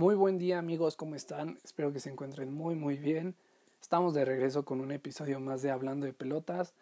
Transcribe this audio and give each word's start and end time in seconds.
Muy 0.00 0.14
buen 0.14 0.38
día 0.38 0.58
amigos, 0.58 0.96
¿cómo 0.96 1.14
están? 1.14 1.58
Espero 1.62 1.92
que 1.92 2.00
se 2.00 2.08
encuentren 2.08 2.54
muy 2.54 2.74
muy 2.74 2.96
bien. 2.96 3.34
Estamos 3.82 4.14
de 4.14 4.24
regreso 4.24 4.64
con 4.64 4.80
un 4.80 4.92
episodio 4.92 5.40
más 5.40 5.60
de 5.60 5.70
Hablando 5.70 6.06
de 6.06 6.14
Pelotas. 6.14 6.72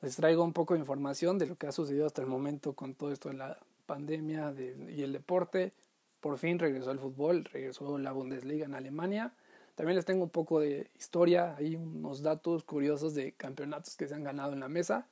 Les 0.00 0.14
traigo 0.14 0.44
un 0.44 0.52
poco 0.52 0.74
de 0.74 0.80
información 0.80 1.38
de 1.38 1.46
lo 1.46 1.56
que 1.56 1.66
ha 1.66 1.72
sucedido 1.72 2.06
hasta 2.06 2.22
el 2.22 2.28
momento 2.28 2.74
con 2.74 2.94
todo 2.94 3.10
esto 3.10 3.30
de 3.30 3.34
la 3.34 3.58
pandemia 3.86 4.54
y 4.90 5.02
el 5.02 5.12
deporte. 5.12 5.72
Por 6.20 6.38
fin 6.38 6.60
regresó 6.60 6.92
el 6.92 7.00
fútbol, 7.00 7.46
regresó 7.46 7.98
la 7.98 8.12
Bundesliga 8.12 8.66
en 8.66 8.76
Alemania. 8.76 9.32
También 9.74 9.96
les 9.96 10.04
tengo 10.04 10.22
un 10.22 10.30
poco 10.30 10.60
de 10.60 10.88
historia, 10.96 11.56
hay 11.56 11.74
unos 11.74 12.22
datos 12.22 12.62
curiosos 12.62 13.12
de 13.12 13.32
campeonatos 13.32 13.96
que 13.96 14.06
se 14.06 14.14
han 14.14 14.22
ganado 14.22 14.52
en 14.52 14.60
la 14.60 14.68
mesa. 14.68 15.08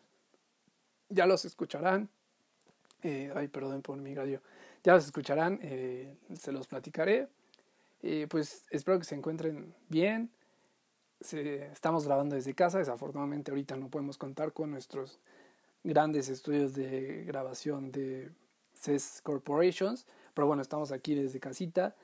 Ya 1.08 1.26
los 1.26 1.44
escucharán. 1.44 2.10
Eh, 3.02 3.32
ay, 3.34 3.48
perdón 3.48 3.82
por 3.82 3.98
mi 3.98 4.14
radio. 4.14 4.40
Ya 4.84 4.94
los 4.94 5.04
escucharán, 5.04 5.58
eh, 5.62 6.14
se 6.38 6.52
los 6.52 6.68
platicaré. 6.68 7.26
Eh, 8.02 8.26
pues 8.28 8.64
espero 8.70 8.98
que 8.98 9.04
se 9.04 9.14
encuentren 9.14 9.74
bien. 9.88 10.30
estamos 11.20 12.06
grabando 12.06 12.36
desde 12.36 12.54
casa, 12.54 12.78
desafortunadamente 12.78 13.50
ahorita 13.50 13.76
no 13.76 13.88
podemos 13.88 14.18
contar 14.18 14.52
con 14.52 14.70
nuestros 14.70 15.18
grandes 15.82 16.28
estudios 16.28 16.74
de 16.74 17.24
grabación 17.24 17.92
de 17.92 18.30
CES 18.74 19.20
Corporations, 19.22 20.06
pero 20.34 20.46
bueno, 20.46 20.62
estamos 20.62 20.92
aquí 20.92 21.14
desde 21.14 21.40
casita, 21.40 21.94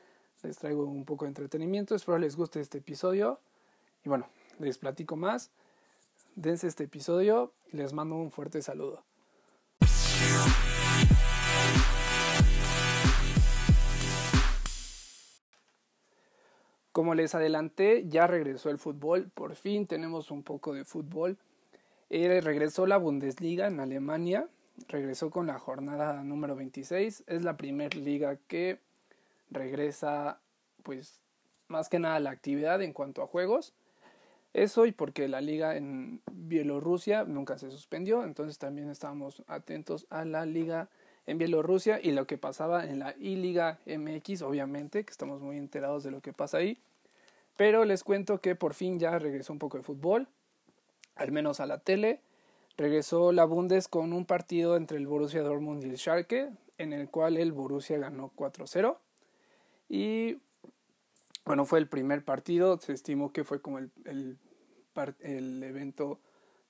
les 0.42 0.56
traigo 0.56 0.84
un 0.84 1.04
poco 1.04 1.24
de 1.24 1.30
entretenimiento, 1.30 1.94
espero 1.94 2.18
les 2.18 2.36
guste 2.36 2.60
este 2.60 2.78
episodio 2.78 3.40
y 4.04 4.08
bueno, 4.08 4.28
les 4.58 4.78
platico 4.78 5.16
más, 5.16 5.50
dense 6.34 6.66
este 6.66 6.84
episodio 6.84 7.52
y 7.72 7.76
les 7.76 7.92
mando 7.92 8.16
un 8.16 8.30
fuerte 8.30 8.62
saludo. 8.62 9.04
Como 17.02 17.16
les 17.16 17.34
adelanté, 17.34 18.04
ya 18.06 18.28
regresó 18.28 18.70
el 18.70 18.78
fútbol, 18.78 19.28
por 19.34 19.56
fin 19.56 19.88
tenemos 19.88 20.30
un 20.30 20.44
poco 20.44 20.72
de 20.72 20.84
fútbol. 20.84 21.36
Eh, 22.10 22.40
regresó 22.40 22.86
la 22.86 22.96
Bundesliga 22.96 23.66
en 23.66 23.80
Alemania, 23.80 24.46
regresó 24.86 25.28
con 25.28 25.48
la 25.48 25.58
jornada 25.58 26.22
número 26.22 26.54
26, 26.54 27.24
es 27.26 27.42
la 27.42 27.56
primera 27.56 27.98
liga 27.98 28.36
que 28.46 28.78
regresa 29.50 30.38
pues 30.84 31.18
más 31.66 31.88
que 31.88 31.98
nada 31.98 32.20
la 32.20 32.30
actividad 32.30 32.80
en 32.82 32.92
cuanto 32.92 33.20
a 33.20 33.26
juegos. 33.26 33.74
Eso 34.52 34.86
y 34.86 34.92
porque 34.92 35.26
la 35.26 35.40
liga 35.40 35.76
en 35.76 36.20
Bielorrusia 36.30 37.24
nunca 37.24 37.58
se 37.58 37.72
suspendió, 37.72 38.22
entonces 38.22 38.58
también 38.58 38.88
estábamos 38.90 39.42
atentos 39.48 40.06
a 40.08 40.24
la 40.24 40.46
liga 40.46 40.88
en 41.26 41.36
Bielorrusia 41.36 41.98
y 42.00 42.12
lo 42.12 42.28
que 42.28 42.38
pasaba 42.38 42.84
en 42.84 43.00
la 43.00 43.16
I-Liga 43.18 43.80
MX, 43.86 44.42
obviamente, 44.42 45.02
que 45.02 45.10
estamos 45.10 45.40
muy 45.40 45.56
enterados 45.56 46.04
de 46.04 46.12
lo 46.12 46.20
que 46.20 46.32
pasa 46.32 46.58
ahí. 46.58 46.78
Pero 47.56 47.84
les 47.84 48.04
cuento 48.04 48.40
que 48.40 48.54
por 48.54 48.74
fin 48.74 48.98
ya 48.98 49.18
regresó 49.18 49.52
un 49.52 49.58
poco 49.58 49.76
de 49.76 49.84
fútbol, 49.84 50.28
al 51.16 51.32
menos 51.32 51.60
a 51.60 51.66
la 51.66 51.78
tele. 51.78 52.20
Regresó 52.76 53.32
la 53.32 53.44
Bundes 53.44 53.88
con 53.88 54.12
un 54.12 54.24
partido 54.24 54.76
entre 54.76 54.96
el 54.96 55.06
Borussia 55.06 55.42
Dortmund 55.42 55.84
y 55.84 55.90
el 55.90 55.98
Schalke, 55.98 56.50
en 56.78 56.92
el 56.92 57.10
cual 57.10 57.36
el 57.36 57.52
Borussia 57.52 57.98
ganó 57.98 58.32
4-0. 58.34 58.96
Y 59.88 60.38
bueno, 61.44 61.64
fue 61.64 61.80
el 61.80 61.88
primer 61.88 62.24
partido, 62.24 62.78
se 62.78 62.92
estimó 62.92 63.32
que 63.32 63.44
fue 63.44 63.60
como 63.60 63.78
el, 63.78 63.90
el, 64.04 64.38
el 65.20 65.62
evento 65.62 66.18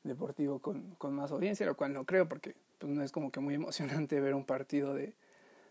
deportivo 0.02 0.58
con, 0.58 0.94
con, 0.96 1.14
más 1.14 1.30
audiencia, 1.30 1.66
lo 1.66 1.76
cual 1.76 1.92
no 1.92 2.04
creo 2.04 2.28
porque 2.28 2.56
pues, 2.78 2.90
no 2.90 3.02
es 3.02 3.12
como 3.12 3.30
que 3.30 3.40
muy 3.40 3.54
emocionante 3.54 4.20
ver 4.20 4.34
un 4.34 4.44
partido 4.44 4.94
de, 4.94 5.14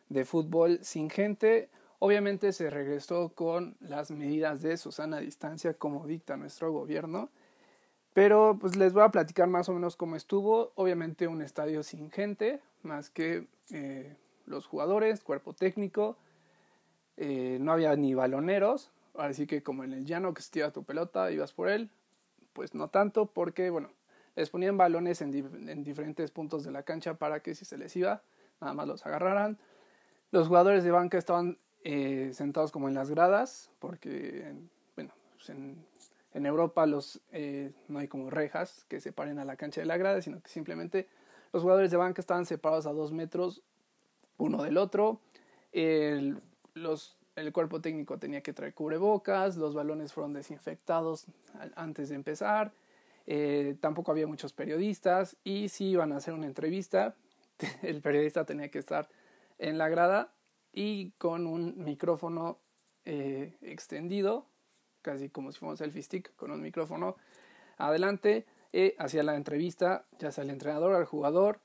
de 0.10 0.26
fútbol 0.26 0.80
sin 0.84 1.10
gente. 1.10 1.70
Obviamente 2.04 2.52
se 2.52 2.70
regresó 2.70 3.30
con 3.30 3.78
las 3.80 4.12
medidas 4.12 4.62
de 4.62 4.76
Susana 4.76 5.20
distancia 5.20 5.74
como 5.76 6.08
dicta 6.08 6.36
nuestro 6.36 6.72
gobierno 6.72 7.30
pero 8.14 8.58
pues 8.60 8.76
les 8.76 8.94
voy 8.94 9.04
a 9.04 9.10
platicar 9.10 9.48
más 9.48 9.70
o 9.70 9.74
menos 9.74 9.96
cómo 9.96 10.16
estuvo. 10.16 10.72
Obviamente 10.76 11.28
un 11.28 11.42
estadio 11.42 11.82
sin 11.84 12.12
gente, 12.12 12.62
más 12.84 13.10
que 13.10 13.48
eh, 13.72 14.16
los 14.46 14.66
jugadores, 14.66 15.22
cuerpo 15.22 15.54
técnico. 15.54 16.18
Eh, 17.18 17.58
no 17.62 17.72
había 17.72 17.96
ni 17.96 18.14
baloneros, 18.14 18.92
así 19.16 19.48
que 19.48 19.64
como 19.64 19.84
en 19.84 19.94
el 19.94 20.06
llano 20.06 20.34
que 20.34 20.42
se 20.42 20.72
tu 20.72 20.84
pelota, 20.84 21.32
ibas 21.32 21.54
por 21.54 21.70
él. 21.70 21.90
Pues 22.54 22.76
no 22.76 22.90
tanto, 22.90 23.28
porque 23.28 23.70
bueno, 23.70 23.90
les 24.36 24.50
ponían 24.50 24.76
balones 24.76 25.22
en, 25.22 25.34
en 25.70 25.84
diferentes 25.84 26.32
puntos 26.32 26.66
de 26.66 26.72
la 26.72 26.84
cancha 26.84 27.14
para 27.14 27.40
que 27.40 27.56
si 27.56 27.64
se 27.64 27.78
les 27.78 27.96
iba, 27.96 28.24
nada 28.60 28.74
más 28.74 28.88
los 28.88 29.06
agarraran. 29.06 29.58
Los 30.32 30.50
jugadores 30.50 30.84
de 30.84 30.92
banca 30.92 31.18
estaban 31.18 31.58
eh, 31.84 32.32
sentados 32.34 32.72
como 32.72 32.88
en 32.88 32.94
las 32.94 33.10
gradas, 33.10 33.72
porque 33.80 34.54
bueno, 34.96 35.14
pues 35.36 35.50
en 36.34 36.46
Europa 36.46 36.86
eh, 37.32 37.72
no 37.88 38.00
hay 38.00 38.08
como 38.08 38.30
rejas 38.30 38.86
que 38.88 39.02
separen 39.02 39.40
a 39.40 39.46
la 39.46 39.56
cancha 39.56 39.82
de 39.82 39.88
la 39.88 39.98
grada, 39.98 40.22
sino 40.22 40.42
que 40.42 40.50
simplemente 40.50 41.08
los 41.52 41.64
jugadores 41.64 41.92
de 41.92 41.98
banca 41.98 42.22
estaban 42.22 42.46
separados 42.46 42.86
a 42.86 42.94
dos 42.94 43.12
metros 43.12 43.62
uno 44.38 44.64
del 44.64 44.78
otro. 44.78 45.20
El, 45.72 46.42
los, 46.74 47.18
el 47.36 47.52
cuerpo 47.52 47.82
técnico 47.82 48.18
tenía 48.18 48.42
que 48.42 48.54
traer 48.54 48.74
cubrebocas, 48.74 49.58
los 49.58 49.74
balones 49.74 50.14
fueron 50.14 50.34
desinfectados 50.34 51.26
antes 51.76 52.10
de 52.10 52.16
empezar. 52.16 52.72
Eh, 53.28 53.76
tampoco 53.80 54.12
había 54.12 54.26
muchos 54.26 54.54
periodistas 54.54 55.38
y 55.44 55.70
si 55.70 55.90
iban 55.90 56.12
a 56.12 56.18
hacer 56.18 56.34
una 56.34 56.48
entrevista, 56.48 57.16
el 57.84 58.02
periodista 58.02 58.46
tenía 58.46 58.72
que 58.72 58.80
estar 58.80 59.10
en 59.60 59.78
la 59.78 59.90
grada 59.90 60.32
y 60.74 61.12
con 61.12 61.48
un 61.48 61.84
micrófono 61.84 62.60
eh, 63.06 63.58
extendido 63.62 64.46
casi 65.02 65.30
como 65.30 65.52
si 65.52 65.60
fuera 65.60 65.72
un 65.72 65.78
selfie 65.78 66.04
stick 66.04 66.36
con 66.36 66.52
un 66.52 66.62
micrófono 66.62 67.16
adelante, 67.78 68.46
eh, 68.74 68.96
hacía 69.00 69.24
la 69.24 69.36
entrevista, 69.36 70.06
ya 70.20 70.32
sea 70.32 70.44
el 70.44 70.50
entrenador, 70.50 70.94
al 70.94 71.06
jugador, 71.06 71.60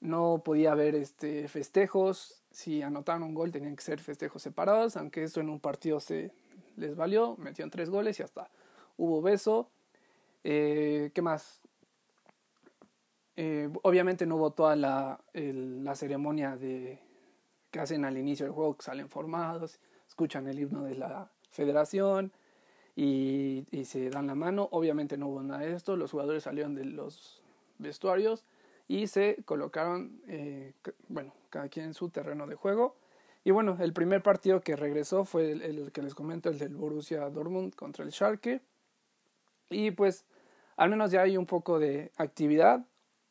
no 0.00 0.42
podía 0.44 0.72
haber 0.72 0.94
este, 0.94 1.48
festejos, 1.48 2.42
si 2.50 2.82
anotaron 2.82 3.22
un 3.22 3.34
gol 3.34 3.52
tenían 3.52 3.76
que 3.76 3.82
ser 3.82 4.00
festejos 4.00 4.42
separados, 4.42 4.96
aunque 4.96 5.22
esto 5.22 5.40
en 5.40 5.50
un 5.50 5.60
partido 5.60 6.00
se 6.00 6.32
les 6.76 6.96
valió, 6.96 7.36
metieron 7.36 7.70
tres 7.70 7.90
goles 7.90 8.18
y 8.18 8.22
hasta 8.22 8.50
hubo 8.96 9.22
beso. 9.22 9.70
Eh, 10.42 11.10
¿Qué 11.14 11.22
más? 11.22 11.60
Eh, 13.36 13.70
obviamente 13.82 14.26
no 14.26 14.36
hubo 14.36 14.50
toda 14.50 14.74
la, 14.74 15.20
la 15.34 15.94
ceremonia 15.94 16.56
de, 16.56 16.98
que 17.70 17.80
hacen 17.80 18.04
al 18.04 18.18
inicio 18.18 18.46
del 18.46 18.54
juego, 18.54 18.76
que 18.76 18.82
salen 18.82 19.08
formados, 19.08 19.80
escuchan 20.08 20.46
el 20.48 20.58
himno 20.58 20.84
de 20.84 20.96
la 20.96 21.30
federación, 21.50 22.32
y, 22.96 23.84
se 23.84 24.10
dan 24.10 24.26
la 24.26 24.34
mano. 24.34 24.68
Obviamente 24.72 25.16
no 25.16 25.28
hubo 25.28 25.42
nada 25.42 25.62
de 25.62 25.72
esto, 25.72 25.96
los 25.96 26.10
jugadores 26.10 26.42
salieron 26.44 26.74
de 26.74 26.84
los 26.84 27.42
vestuarios 27.78 28.44
y 28.88 29.06
se 29.06 29.38
colocaron, 29.44 30.20
eh, 30.28 30.74
bueno, 31.08 31.32
cada 31.48 31.68
quien 31.68 31.86
en 31.86 31.94
su 31.94 32.10
terreno 32.10 32.46
de 32.46 32.56
juego. 32.56 32.96
Y 33.42 33.52
bueno, 33.52 33.78
el 33.80 33.92
primer 33.94 34.22
partido 34.22 34.60
que 34.60 34.76
regresó 34.76 35.24
fue 35.24 35.52
el, 35.52 35.92
que 35.92 36.02
les 36.02 36.14
comento, 36.14 36.50
el 36.50 36.58
del 36.58 36.76
Borussia 36.76 37.30
Dortmund 37.30 37.74
contra 37.74 38.04
el 38.04 38.12
Schalke. 38.12 38.60
Y 39.70 39.92
pues 39.92 40.26
al 40.76 40.90
menos 40.90 41.10
ya 41.10 41.22
hay 41.22 41.36
un 41.36 41.46
poco 41.46 41.78
de 41.78 42.12
actividad. 42.16 42.84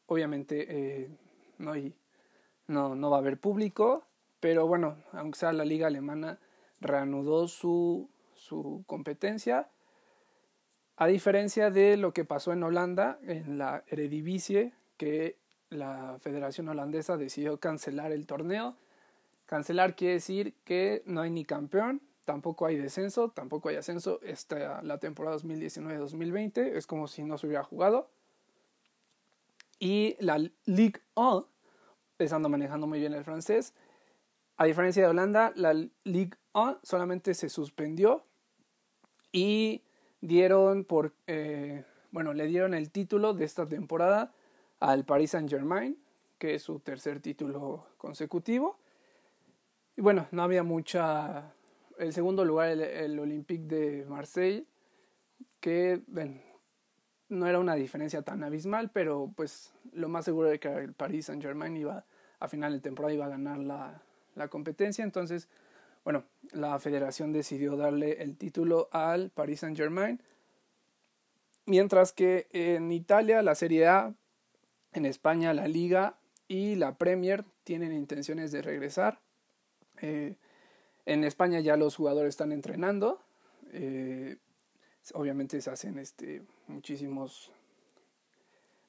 Obviamente 0.08 0.66
eh, 0.70 1.10
no, 1.60 1.74
hay, 1.74 1.94
no, 2.66 2.96
no 2.96 3.12
va 3.12 3.18
a 3.18 3.20
haber 3.20 3.40
público, 3.40 4.04
pero 4.40 4.68
bueno, 4.68 4.98
aunque 5.12 5.40
sea 5.40 5.54
la 5.54 5.66
liga 5.66 5.88
alemana, 5.88 6.40
reanudó 6.80 7.48
su 7.48 8.10
su 8.40 8.84
competencia. 8.88 9.70
A 10.98 11.08
diferencia 11.08 11.70
de 11.70 11.98
lo 11.98 12.14
que 12.14 12.26
pasó 12.26 12.52
en 12.52 12.64
Holanda, 12.64 13.20
en 13.24 13.58
la 13.58 13.84
Eredivisie, 13.88 14.74
que 14.98 15.38
la 15.70 16.18
Federación 16.20 16.68
Holandesa 16.68 17.16
decidió 17.16 17.60
cancelar 17.60 18.12
el 18.12 18.26
torneo. 18.26 18.76
Cancelar 19.46 19.96
quiere 19.96 20.16
decir 20.16 20.56
que 20.66 21.04
no 21.06 21.22
hay 21.22 21.30
ni 21.30 21.46
campeón, 21.46 22.02
tampoco 22.26 22.66
hay 22.66 22.76
descenso, 22.76 23.30
tampoco 23.30 23.70
hay 23.70 23.78
ascenso. 23.78 24.20
Esta, 24.24 24.82
la 24.82 24.98
temporada 24.98 25.38
2019-2020 25.38 26.76
es 26.76 26.86
como 26.86 27.08
si 27.08 27.24
no 27.24 27.38
se 27.38 27.48
hubiera 27.48 27.64
jugado. 27.64 28.10
Y 29.80 30.18
la 30.20 30.38
Ligue 30.66 31.02
1, 31.16 31.48
estando 32.18 32.50
manejando 32.50 32.88
muy 32.88 33.00
bien 33.00 33.14
el 33.14 33.24
francés, 33.24 33.74
a 34.60 34.66
diferencia 34.66 35.02
de 35.02 35.08
Holanda, 35.08 35.54
la 35.56 35.74
Ligue 36.04 36.38
1 36.54 36.80
solamente 36.84 37.34
se 37.34 37.48
suspendió 37.48 38.26
y 39.32 39.84
dieron 40.20 40.86
eh, 41.28 41.86
bueno, 42.12 42.34
le 42.34 42.46
dieron 42.46 42.74
el 42.74 42.92
título 42.92 43.34
de 43.34 43.46
esta 43.46 43.66
temporada 43.66 44.34
al 44.82 45.06
Paris 45.06 45.32
Saint 45.32 45.50
Germain, 45.50 45.98
que 46.38 46.56
es 46.56 46.64
su 46.64 46.82
tercer 46.82 47.22
título 47.22 47.86
consecutivo. 47.98 48.78
Y 49.96 50.02
bueno, 50.02 50.28
no 50.32 50.44
había 50.44 50.64
mucha, 50.64 51.54
el 51.98 52.12
segundo 52.12 52.44
lugar, 52.44 52.68
el, 52.72 53.18
Olympique 53.18 53.64
de 53.64 54.06
Marseille, 54.10 54.68
que 55.62 56.02
no 57.30 57.48
era 57.48 57.60
una 57.60 57.76
diferencia 57.76 58.24
tan 58.24 58.44
abismal, 58.44 58.92
pero 58.92 59.32
pues 59.38 59.74
lo 59.94 60.10
más 60.10 60.26
seguro 60.26 60.50
de 60.50 60.60
que 60.60 60.68
el 60.68 60.92
Paris 60.92 61.28
Saint 61.28 61.42
Germain 61.42 61.78
iba 61.78 62.04
a 62.42 62.48
final 62.50 62.74
de 62.74 62.82
temporada 62.82 63.14
iba 63.14 63.26
a 63.26 63.30
ganar 63.30 63.60
la, 63.60 64.04
la 64.40 64.48
competencia, 64.48 65.04
entonces 65.04 65.48
bueno, 66.04 66.24
la 66.52 66.80
federación 66.80 67.34
decidió 67.34 67.76
darle 67.76 68.24
el 68.24 68.38
título 68.38 68.90
al 68.92 69.30
Paris 69.30 69.60
Saint 69.60 69.78
Germain. 69.78 70.22
Mientras 71.66 72.14
que 72.14 72.48
en 72.52 72.92
Italia 72.92 73.42
la 73.44 73.54
Serie 73.54 73.88
A, 73.88 74.16
en 74.94 75.06
España 75.06 75.54
la 75.54 75.68
Liga 75.68 76.18
y 76.48 76.76
la 76.76 76.98
Premier 76.98 77.46
tienen 77.64 77.92
intenciones 77.92 78.52
de 78.52 78.62
regresar. 78.62 79.20
Eh, 80.02 80.38
en 81.06 81.24
España 81.24 81.60
ya 81.60 81.78
los 81.78 81.96
jugadores 81.96 82.30
están 82.30 82.52
entrenando. 82.52 83.22
Eh, 83.72 84.38
obviamente 85.14 85.62
se 85.62 85.70
hacen 85.70 86.00
este, 86.00 86.42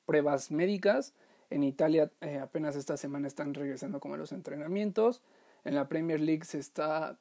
pruebas 0.07 0.51
médicas. 0.51 1.13
En 1.51 1.65
Italia 1.65 2.11
eh, 2.21 2.39
apenas 2.39 2.77
esta 2.77 2.97
semana 2.97 3.27
están 3.27 3.55
regresando 3.55 4.01
como 4.01 4.15
a 4.15 4.19
los 4.19 4.33
entrenamientos. 4.33 5.23
En 5.65 5.75
la 5.75 5.89
Premier 5.89 6.21
League 6.21 6.45
se 6.45 6.59
está, 6.59 7.19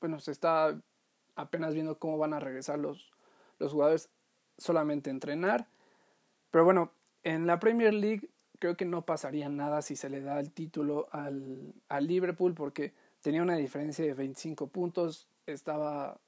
bueno, 0.00 0.20
se 0.20 0.30
está 0.30 0.80
apenas 1.34 1.74
viendo 1.74 1.98
cómo 1.98 2.18
van 2.18 2.34
a 2.34 2.40
regresar 2.40 2.78
los, 2.78 3.10
los 3.58 3.72
jugadores 3.72 4.10
solamente 4.58 5.10
a 5.10 5.12
entrenar. 5.12 5.66
Pero 6.50 6.64
bueno, 6.64 6.92
en 7.22 7.46
la 7.46 7.58
Premier 7.58 7.94
League 7.94 8.28
creo 8.58 8.76
que 8.76 8.84
no 8.84 9.04
pasaría 9.04 9.48
nada 9.48 9.82
si 9.82 9.96
se 9.96 10.10
le 10.10 10.20
da 10.20 10.38
el 10.38 10.52
título 10.52 11.08
al, 11.10 11.74
al 11.88 12.06
Liverpool 12.06 12.54
porque 12.54 12.92
tenía 13.22 13.42
una 13.42 13.56
diferencia 13.56 14.04
de 14.04 14.14
25 14.14 14.68
puntos, 14.68 15.28
estaba 15.46 16.20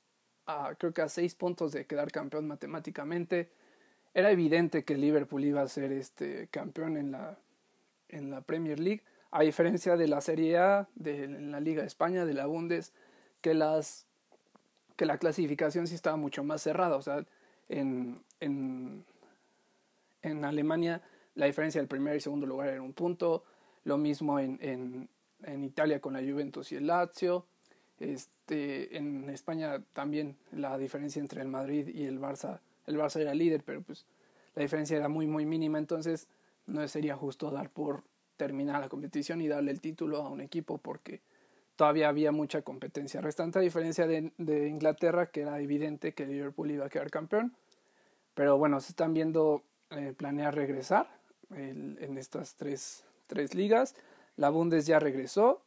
creo 0.79 0.93
que 0.93 1.03
a 1.03 1.09
6 1.09 1.35
puntos 1.35 1.73
de 1.73 1.87
quedar 1.87 2.11
campeón 2.11 2.47
matemáticamente. 2.47 3.51
Era 4.15 4.31
evidente 4.31 4.85
que 4.85 4.97
Liverpool 4.97 5.45
iba 5.45 5.61
a 5.61 5.69
ser 5.69 5.93
este 5.93 6.47
campeón 6.49 6.97
en 6.97 7.11
la, 7.11 7.37
en 8.09 8.31
la 8.31 8.41
Premier 8.41 8.79
League 8.79 9.03
a 9.33 9.43
diferencia 9.43 9.97
de 9.97 10.07
la 10.07 10.21
Serie 10.21 10.57
A, 10.59 10.89
de 10.95 11.27
la 11.27 11.59
Liga 11.59 11.83
de 11.83 11.89
España, 11.89 12.25
de 12.25 12.35
la 12.35 12.47
Bundes, 12.47 12.93
que, 13.41 13.53
las, 13.53 14.07
que 14.97 15.07
la 15.07 15.19
clasificación 15.19 15.89
sí 15.89 15.97
estaba 15.97 16.17
mucho 16.17 16.45
más 16.45 16.63
cerrada. 16.63 16.95
O 16.95 17.03
sea, 17.03 17.25
en, 17.69 18.23
en, 18.39 19.05
en 20.23 20.45
Alemania 20.45 21.03
la 21.35 21.47
diferencia 21.47 21.81
del 21.81 21.89
primer 21.89 22.15
y 22.15 22.21
segundo 22.21 22.47
lugar 22.47 22.69
era 22.69 22.81
un 22.81 22.93
punto. 22.93 23.43
Lo 23.83 23.99
mismo 23.99 24.39
en, 24.39 24.59
en, 24.63 25.09
en 25.43 25.65
Italia 25.65 26.01
con 26.01 26.13
la 26.13 26.21
Juventus 26.21 26.71
y 26.71 26.77
el 26.77 26.87
Lazio. 26.87 27.47
Este, 27.99 28.97
en 28.97 29.29
España 29.31 29.83
también 29.93 30.37
la 30.53 30.79
diferencia 30.79 31.21
entre 31.21 31.43
el 31.43 31.49
Madrid 31.49 31.89
y 31.89 32.05
el 32.05 32.21
Barça, 32.21 32.61
el 32.87 32.97
Barça 32.97 33.21
era 33.21 33.35
líder, 33.35 33.63
pero 33.65 33.83
pues 33.83 34.07
la 34.55 34.63
diferencia 34.63 34.97
era 34.97 35.09
muy 35.09 35.27
muy 35.27 35.47
mínima, 35.47 35.79
entonces 35.79 36.29
no 36.67 36.87
sería 36.89 37.17
justo 37.17 37.51
dar 37.51 37.71
por 37.71 38.03
terminar 38.37 38.81
la 38.81 38.89
competición 38.89 39.41
y 39.41 39.49
darle 39.49 39.71
el 39.71 39.81
título 39.81 40.23
a 40.23 40.29
un 40.29 40.41
equipo 40.41 40.79
porque 40.79 41.21
todavía 41.77 42.09
había 42.09 42.33
mucha 42.33 42.63
competencia 42.63 43.21
restante, 43.21 43.59
a 43.59 43.63
diferencia 43.63 44.07
de, 44.07 44.33
de 44.39 44.69
Inglaterra, 44.69 45.31
que 45.31 45.43
era 45.43 45.61
evidente 45.61 46.15
que 46.15 46.27
Liverpool 46.27 46.71
iba 46.71 46.87
a 46.87 46.89
quedar 46.89 47.11
campeón. 47.11 47.55
Pero 48.35 48.59
bueno, 48.59 48.81
se 48.81 48.91
están 48.91 49.15
viendo 49.15 49.63
eh, 49.91 50.13
planear 50.17 50.55
regresar 50.55 51.09
en 51.51 52.19
estas 52.19 52.57
tres, 52.57 53.05
tres 53.27 53.55
ligas. 53.55 53.95
La 54.37 54.51
Bundes 54.51 54.87
ya 54.87 54.99
regresó. 54.99 55.63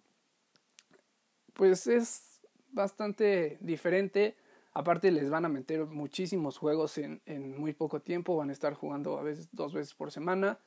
Pues 1.53 1.87
es 1.87 2.41
bastante 2.71 3.57
diferente. 3.61 4.35
Aparte 4.77 5.09
les 5.09 5.27
van 5.31 5.43
a 5.43 5.49
meter 5.49 5.87
muchísimos 5.87 6.59
juegos 6.59 6.99
en, 6.99 7.19
muy 7.57 7.73
poco 7.73 7.99
tiempo. 7.99 8.37
Van 8.37 8.51
a 8.51 8.53
estar 8.53 8.75
jugando 8.75 9.17
a 9.17 9.23
veces 9.23 9.49
dos 9.51 9.73
veces 9.73 9.95
por 9.95 10.11
semana. 10.11 10.59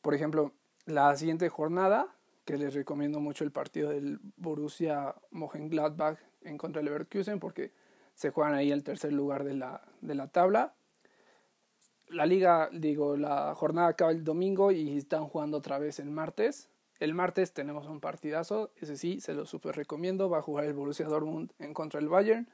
Por 0.00 0.14
ejemplo, 0.14 0.52
la 0.86 1.14
siguiente 1.14 1.50
jornada, 1.50 2.08
que 2.46 2.56
les 2.56 2.72
recomiendo 2.72 3.20
mucho 3.20 3.44
el 3.44 3.52
partido 3.52 3.90
del 3.90 4.18
Borussia 4.38 5.14
Mönchengladbach 5.30 6.18
en 6.40 6.56
contra 6.56 6.80
del 6.80 6.86
Leverkusen 6.86 7.38
porque 7.38 7.70
se 8.14 8.30
juegan 8.30 8.54
ahí 8.54 8.72
el 8.72 8.82
tercer 8.82 9.12
lugar 9.12 9.44
de 9.44 9.52
la, 9.52 9.82
de 10.00 10.14
la 10.14 10.28
tabla. 10.28 10.72
La 12.08 12.24
liga, 12.24 12.70
digo, 12.72 13.18
la 13.18 13.54
jornada 13.54 13.88
acaba 13.88 14.10
el 14.10 14.24
domingo 14.24 14.72
y 14.72 14.96
están 14.96 15.26
jugando 15.26 15.58
otra 15.58 15.78
vez 15.78 15.98
el 15.98 16.10
martes. 16.10 16.70
El 16.98 17.12
martes 17.12 17.52
tenemos 17.52 17.88
un 17.88 18.00
partidazo, 18.00 18.70
ese 18.76 18.96
sí, 18.96 19.20
se 19.20 19.34
lo 19.34 19.44
super 19.44 19.76
recomiendo. 19.76 20.30
Va 20.30 20.38
a 20.38 20.42
jugar 20.42 20.64
el 20.64 20.72
Borussia 20.72 21.04
Dortmund 21.04 21.52
en 21.58 21.74
contra 21.74 22.00
del 22.00 22.08
Bayern. 22.08 22.48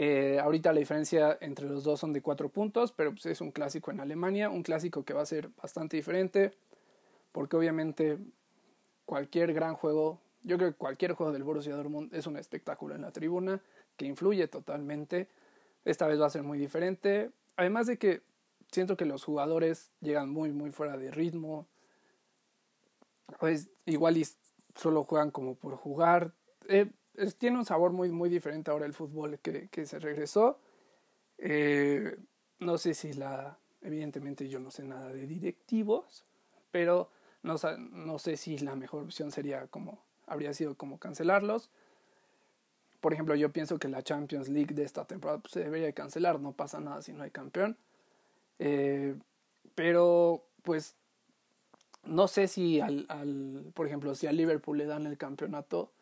Eh, 0.00 0.38
ahorita 0.38 0.72
la 0.72 0.78
diferencia 0.78 1.36
entre 1.40 1.66
los 1.66 1.82
dos 1.82 1.98
son 1.98 2.12
de 2.12 2.22
cuatro 2.22 2.48
puntos, 2.50 2.92
pero 2.92 3.10
pues 3.10 3.26
es 3.26 3.40
un 3.40 3.50
clásico 3.50 3.90
en 3.90 3.98
Alemania, 3.98 4.48
un 4.48 4.62
clásico 4.62 5.04
que 5.04 5.12
va 5.12 5.22
a 5.22 5.26
ser 5.26 5.50
bastante 5.60 5.96
diferente 5.96 6.52
porque 7.32 7.56
obviamente 7.56 8.16
cualquier 9.06 9.52
gran 9.52 9.74
juego, 9.74 10.20
yo 10.44 10.56
creo 10.56 10.70
que 10.70 10.76
cualquier 10.76 11.14
juego 11.14 11.32
del 11.32 11.42
Borussia 11.42 11.74
Dortmund 11.74 12.14
es 12.14 12.28
un 12.28 12.36
espectáculo 12.36 12.94
en 12.94 13.02
la 13.02 13.10
tribuna 13.10 13.60
que 13.96 14.06
influye 14.06 14.46
totalmente. 14.46 15.26
Esta 15.84 16.06
vez 16.06 16.20
va 16.20 16.26
a 16.26 16.30
ser 16.30 16.44
muy 16.44 16.58
diferente. 16.58 17.32
Además 17.56 17.88
de 17.88 17.98
que 17.98 18.22
siento 18.70 18.96
que 18.96 19.04
los 19.04 19.24
jugadores 19.24 19.90
llegan 20.00 20.30
muy 20.30 20.52
muy 20.52 20.70
fuera 20.70 20.96
de 20.96 21.10
ritmo. 21.10 21.66
Pues 23.40 23.68
igual 23.84 24.16
y 24.16 24.24
solo 24.76 25.02
juegan 25.02 25.32
como 25.32 25.56
por 25.56 25.74
jugar. 25.74 26.34
Eh, 26.68 26.88
tiene 27.38 27.58
un 27.58 27.64
sabor 27.64 27.92
muy 27.92 28.10
muy 28.10 28.28
diferente 28.28 28.70
ahora 28.70 28.86
el 28.86 28.94
fútbol 28.94 29.38
que, 29.40 29.68
que 29.68 29.86
se 29.86 29.98
regresó. 29.98 30.58
Eh, 31.38 32.16
no 32.58 32.78
sé 32.78 32.94
si 32.94 33.12
la, 33.12 33.58
evidentemente 33.82 34.48
yo 34.48 34.58
no 34.58 34.70
sé 34.70 34.82
nada 34.82 35.12
de 35.12 35.26
directivos, 35.26 36.24
pero 36.70 37.10
no, 37.42 37.56
no 37.92 38.18
sé 38.18 38.36
si 38.36 38.58
la 38.58 38.74
mejor 38.74 39.04
opción 39.04 39.30
sería 39.30 39.66
como, 39.68 40.02
habría 40.26 40.52
sido 40.52 40.74
como 40.74 40.98
cancelarlos. 40.98 41.70
Por 43.00 43.12
ejemplo, 43.12 43.36
yo 43.36 43.52
pienso 43.52 43.78
que 43.78 43.88
la 43.88 44.02
Champions 44.02 44.48
League 44.48 44.74
de 44.74 44.82
esta 44.82 45.04
temporada 45.06 45.38
pues, 45.38 45.52
se 45.52 45.60
debería 45.60 45.92
cancelar, 45.92 46.40
no 46.40 46.52
pasa 46.52 46.80
nada 46.80 47.00
si 47.02 47.12
no 47.12 47.22
hay 47.22 47.30
campeón. 47.30 47.76
Eh, 48.58 49.14
pero, 49.76 50.44
pues, 50.62 50.96
no 52.02 52.26
sé 52.26 52.48
si 52.48 52.80
al, 52.80 53.70
por 53.74 53.86
ejemplo, 53.86 54.16
si 54.16 54.26
a 54.26 54.32
Liverpool 54.32 54.78
le 54.78 54.86
dan 54.86 55.06
el 55.06 55.16
campeonato, 55.16 55.92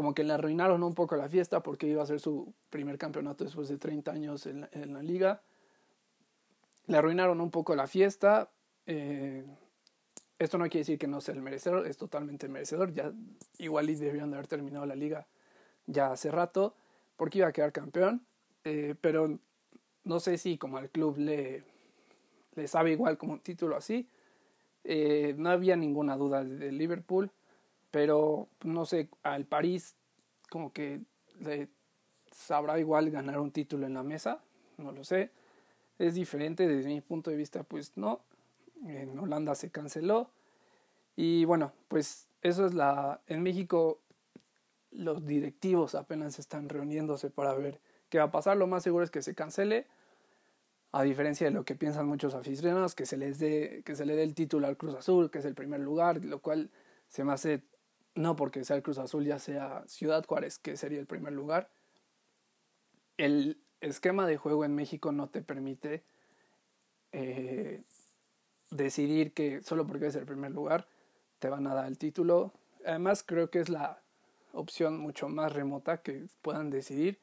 como 0.00 0.14
que 0.14 0.24
le 0.24 0.32
arruinaron 0.32 0.82
un 0.82 0.94
poco 0.94 1.14
la 1.14 1.28
fiesta 1.28 1.62
porque 1.62 1.86
iba 1.86 2.02
a 2.02 2.06
ser 2.06 2.20
su 2.20 2.54
primer 2.70 2.96
campeonato 2.96 3.44
después 3.44 3.68
de 3.68 3.76
30 3.76 4.10
años 4.10 4.46
en 4.46 4.62
la, 4.94 5.02
liga. 5.02 5.42
Le 6.86 6.96
arruinaron 6.96 7.38
un 7.38 7.50
poco 7.50 7.76
la 7.76 7.86
fiesta. 7.86 8.48
Eh, 8.86 9.44
esto 10.38 10.56
no 10.56 10.64
quiere 10.64 10.78
decir 10.78 10.98
que 10.98 11.06
no 11.06 11.20
sea 11.20 11.34
el 11.34 11.42
merecedor, 11.42 11.86
es 11.86 11.98
totalmente 11.98 12.48
merecedor. 12.48 12.94
Ya 12.94 13.12
igual 13.58 13.90
y 13.90 13.94
de 13.94 14.22
haber 14.22 14.46
terminado 14.46 14.86
la 14.86 14.94
liga 14.94 15.26
ya 15.84 16.12
hace 16.12 16.30
rato, 16.30 16.74
porque 17.18 17.40
iba 17.40 17.48
a 17.48 17.52
quedar 17.52 17.70
campeón. 17.70 18.24
Eh, 18.64 18.94
pero 19.02 19.38
no 20.04 20.18
sé 20.18 20.38
si 20.38 20.56
como 20.56 20.78
al 20.78 20.88
club 20.88 21.18
le, 21.18 21.62
le 22.54 22.68
sabe 22.68 22.92
igual 22.92 23.18
como 23.18 23.34
un 23.34 23.40
título 23.40 23.76
así. 23.76 24.08
Eh, 24.82 25.34
no 25.36 25.50
había 25.50 25.76
ninguna 25.76 26.16
duda 26.16 26.42
de 26.42 26.72
Liverpool, 26.72 27.30
pero 27.90 28.48
no 28.64 28.84
sé, 28.86 29.08
al 29.22 29.44
París 29.44 29.96
como 30.50 30.72
que 30.72 31.00
le 31.40 31.68
sabrá 32.32 32.78
igual 32.78 33.10
ganar 33.10 33.38
un 33.40 33.50
título 33.50 33.86
en 33.86 33.94
la 33.94 34.02
mesa, 34.02 34.40
no 34.78 34.92
lo 34.92 35.04
sé. 35.04 35.30
Es 35.98 36.14
diferente 36.14 36.66
desde 36.66 36.88
mi 36.88 37.00
punto 37.00 37.30
de 37.30 37.36
vista, 37.36 37.62
pues 37.62 37.96
no 37.96 38.20
en 38.86 39.18
Holanda 39.18 39.54
se 39.54 39.70
canceló. 39.70 40.30
Y 41.16 41.44
bueno, 41.44 41.72
pues 41.88 42.28
eso 42.42 42.66
es 42.66 42.74
la... 42.74 43.20
En 43.26 43.42
México 43.42 44.00
los 44.90 45.24
directivos 45.24 45.94
apenas 45.94 46.38
están 46.38 46.68
reuniéndose 46.68 47.30
para 47.30 47.54
ver 47.54 47.80
qué 48.08 48.18
va 48.18 48.24
a 48.24 48.30
pasar. 48.30 48.56
Lo 48.56 48.66
más 48.66 48.82
seguro 48.82 49.04
es 49.04 49.10
que 49.10 49.22
se 49.22 49.34
cancele, 49.34 49.86
a 50.92 51.02
diferencia 51.02 51.46
de 51.46 51.52
lo 51.52 51.64
que 51.64 51.76
piensan 51.76 52.06
muchos 52.06 52.34
aficionados, 52.34 52.94
que 52.94 53.06
se 53.06 53.16
les 53.16 53.38
dé, 53.38 53.82
que 53.84 53.94
se 53.94 54.04
le 54.04 54.16
dé 54.16 54.24
el 54.24 54.34
título 54.34 54.66
al 54.66 54.76
Cruz 54.76 54.94
Azul, 54.96 55.30
que 55.30 55.38
es 55.38 55.44
el 55.44 55.54
primer 55.54 55.80
lugar, 55.80 56.24
lo 56.24 56.40
cual 56.40 56.70
se 57.08 57.22
me 57.22 57.32
hace, 57.32 57.62
no 58.14 58.36
porque 58.36 58.64
sea 58.64 58.76
el 58.76 58.82
Cruz 58.82 58.98
Azul, 58.98 59.24
ya 59.24 59.38
sea 59.38 59.84
Ciudad 59.86 60.24
Juárez, 60.26 60.58
que 60.58 60.76
sería 60.76 61.00
el 61.00 61.06
primer 61.06 61.32
lugar. 61.32 61.70
El 63.16 63.58
esquema 63.80 64.26
de 64.26 64.36
juego 64.36 64.64
en 64.64 64.74
México 64.74 65.12
no 65.12 65.28
te 65.28 65.42
permite 65.42 66.02
eh, 67.12 67.82
decidir 68.70 69.32
que 69.32 69.62
solo 69.62 69.86
porque 69.86 70.06
es 70.06 70.16
el 70.16 70.26
primer 70.26 70.52
lugar 70.52 70.86
te 71.38 71.48
van 71.48 71.66
a 71.66 71.74
dar 71.74 71.86
el 71.86 71.98
título. 71.98 72.52
Además 72.84 73.22
creo 73.24 73.50
que 73.50 73.60
es 73.60 73.68
la 73.68 74.02
opción 74.52 74.98
mucho 74.98 75.28
más 75.28 75.52
remota 75.52 76.02
que 76.02 76.26
puedan 76.42 76.70
decidir 76.70 77.18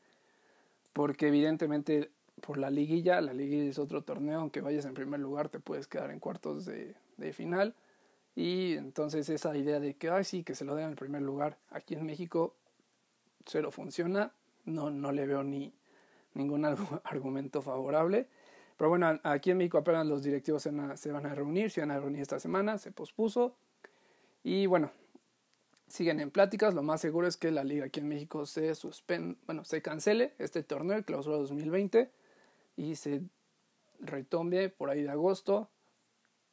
porque 0.93 1.27
evidentemente 1.27 2.11
por 2.41 2.57
la 2.57 2.69
liguilla, 2.69 3.21
la 3.21 3.33
liguilla 3.33 3.69
es 3.69 3.79
otro 3.79 4.03
torneo, 4.03 4.39
aunque 4.39 4.61
vayas 4.61 4.85
en 4.85 4.93
primer 4.93 5.19
lugar 5.19 5.49
te 5.49 5.59
puedes 5.59 5.87
quedar 5.87 6.11
en 6.11 6.19
cuartos 6.19 6.65
de, 6.65 6.95
de 7.17 7.33
final 7.33 7.75
y 8.37 8.73
entonces 8.73 9.27
esa 9.29 9.57
idea 9.57 9.79
de 9.79 9.95
que, 9.95 10.11
ay 10.11 10.23
sí, 10.23 10.43
que 10.43 10.53
se 10.53 10.63
lo 10.63 10.75
den 10.75 10.89
en 10.89 10.95
primer 10.95 11.23
lugar 11.23 11.57
aquí 11.71 11.95
en 11.95 12.05
México, 12.05 12.53
cero 13.47 13.71
funciona, 13.71 14.31
no, 14.65 14.91
no 14.91 15.11
le 15.11 15.25
veo 15.25 15.41
ni 15.43 15.73
ningún 16.35 16.63
argumento 17.03 17.63
favorable. 17.63 18.27
Pero 18.77 18.89
bueno, 18.89 19.19
aquí 19.23 19.49
en 19.49 19.57
México 19.57 19.79
apenas 19.79 20.05
los 20.05 20.21
directivos 20.21 20.61
se 20.61 20.69
van, 20.69 21.25
a, 21.25 21.33
reunir, 21.33 21.71
se 21.71 21.81
van 21.81 21.89
a 21.89 21.99
reunir 21.99 22.21
esta 22.21 22.39
semana, 22.39 22.77
se 22.77 22.91
pospuso. 22.91 23.55
Y 24.43 24.67
bueno, 24.67 24.91
siguen 25.87 26.19
en 26.19 26.29
pláticas. 26.29 26.75
Lo 26.75 26.83
más 26.83 27.01
seguro 27.01 27.25
es 27.25 27.37
que 27.37 27.49
la 27.49 27.63
liga 27.63 27.85
aquí 27.85 28.01
en 28.01 28.07
México 28.07 28.45
se 28.45 28.75
suspende, 28.75 29.35
bueno, 29.47 29.63
se 29.63 29.81
cancele 29.81 30.35
este 30.37 30.61
torneo, 30.61 30.95
el 30.95 31.05
clausura 31.05 31.37
2020, 31.37 32.11
y 32.75 32.97
se 32.97 33.23
retome 33.99 34.69
por 34.69 34.91
ahí 34.91 35.01
de 35.01 35.09
agosto 35.09 35.71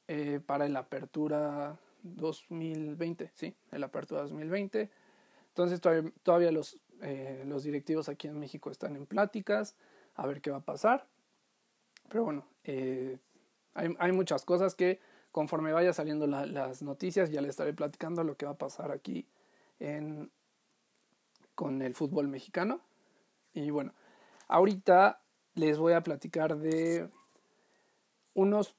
eh, 0.09 0.41
para 0.45 0.69
la 0.69 0.81
apertura 0.81 1.79
2020, 2.03 3.31
sí, 3.35 3.55
el 3.73 3.85
apertura 3.85 4.23
2020. 4.23 4.91
Entonces 5.49 5.81
todavía, 5.81 6.13
todavía 6.23 6.53
los, 6.53 6.79
eh, 7.01 7.45
los 7.47 7.63
directivos 7.63 8.09
aquí 8.09 8.29
en 8.29 8.39
México 8.39 8.71
están 8.71 8.97
en 8.97 9.07
pláticas, 9.07 9.77
a 10.15 10.27
ver 10.27 10.41
qué 10.41 10.51
va 10.51 10.59
a 10.59 10.65
pasar. 10.65 11.07
Pero 12.09 12.25
bueno, 12.25 12.45
eh, 12.65 13.19
hay, 13.75 13.95
hay, 13.99 14.13
muchas 14.13 14.45
cosas 14.45 14.75
que 14.75 15.01
conforme 15.33 15.73
vaya 15.73 15.93
saliendo 15.93 16.27
la, 16.27 16.47
las 16.47 16.83
noticias 16.83 17.31
ya 17.31 17.41
les 17.41 17.51
estaré 17.51 17.73
platicando 17.73 18.23
lo 18.25 18.37
que 18.37 18.47
va 18.47 18.53
a 18.53 18.59
pasar 18.59 18.93
aquí 18.93 19.27
en, 19.81 20.31
con 21.55 21.83
el 21.83 21.95
fútbol 21.95 22.29
mexicano. 22.29 22.81
Y 23.53 23.71
bueno, 23.71 23.93
ahorita 24.49 25.21
les 25.55 25.79
voy 25.79 25.93
a 25.93 26.03
platicar 26.03 26.57
de 26.57 27.09
unos, 28.35 28.77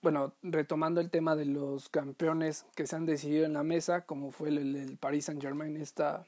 bueno, 0.00 0.32
retomando 0.42 1.00
el 1.00 1.10
tema 1.10 1.34
de 1.34 1.44
los 1.44 1.88
campeones 1.88 2.66
que 2.76 2.86
se 2.86 2.96
han 2.96 3.06
decidido 3.06 3.44
en 3.44 3.52
la 3.52 3.62
mesa, 3.62 4.02
como 4.02 4.30
fue 4.30 4.48
el, 4.50 4.96
Paris 5.00 5.26
Saint 5.26 5.42
Germain 5.42 5.76
esta, 5.76 6.26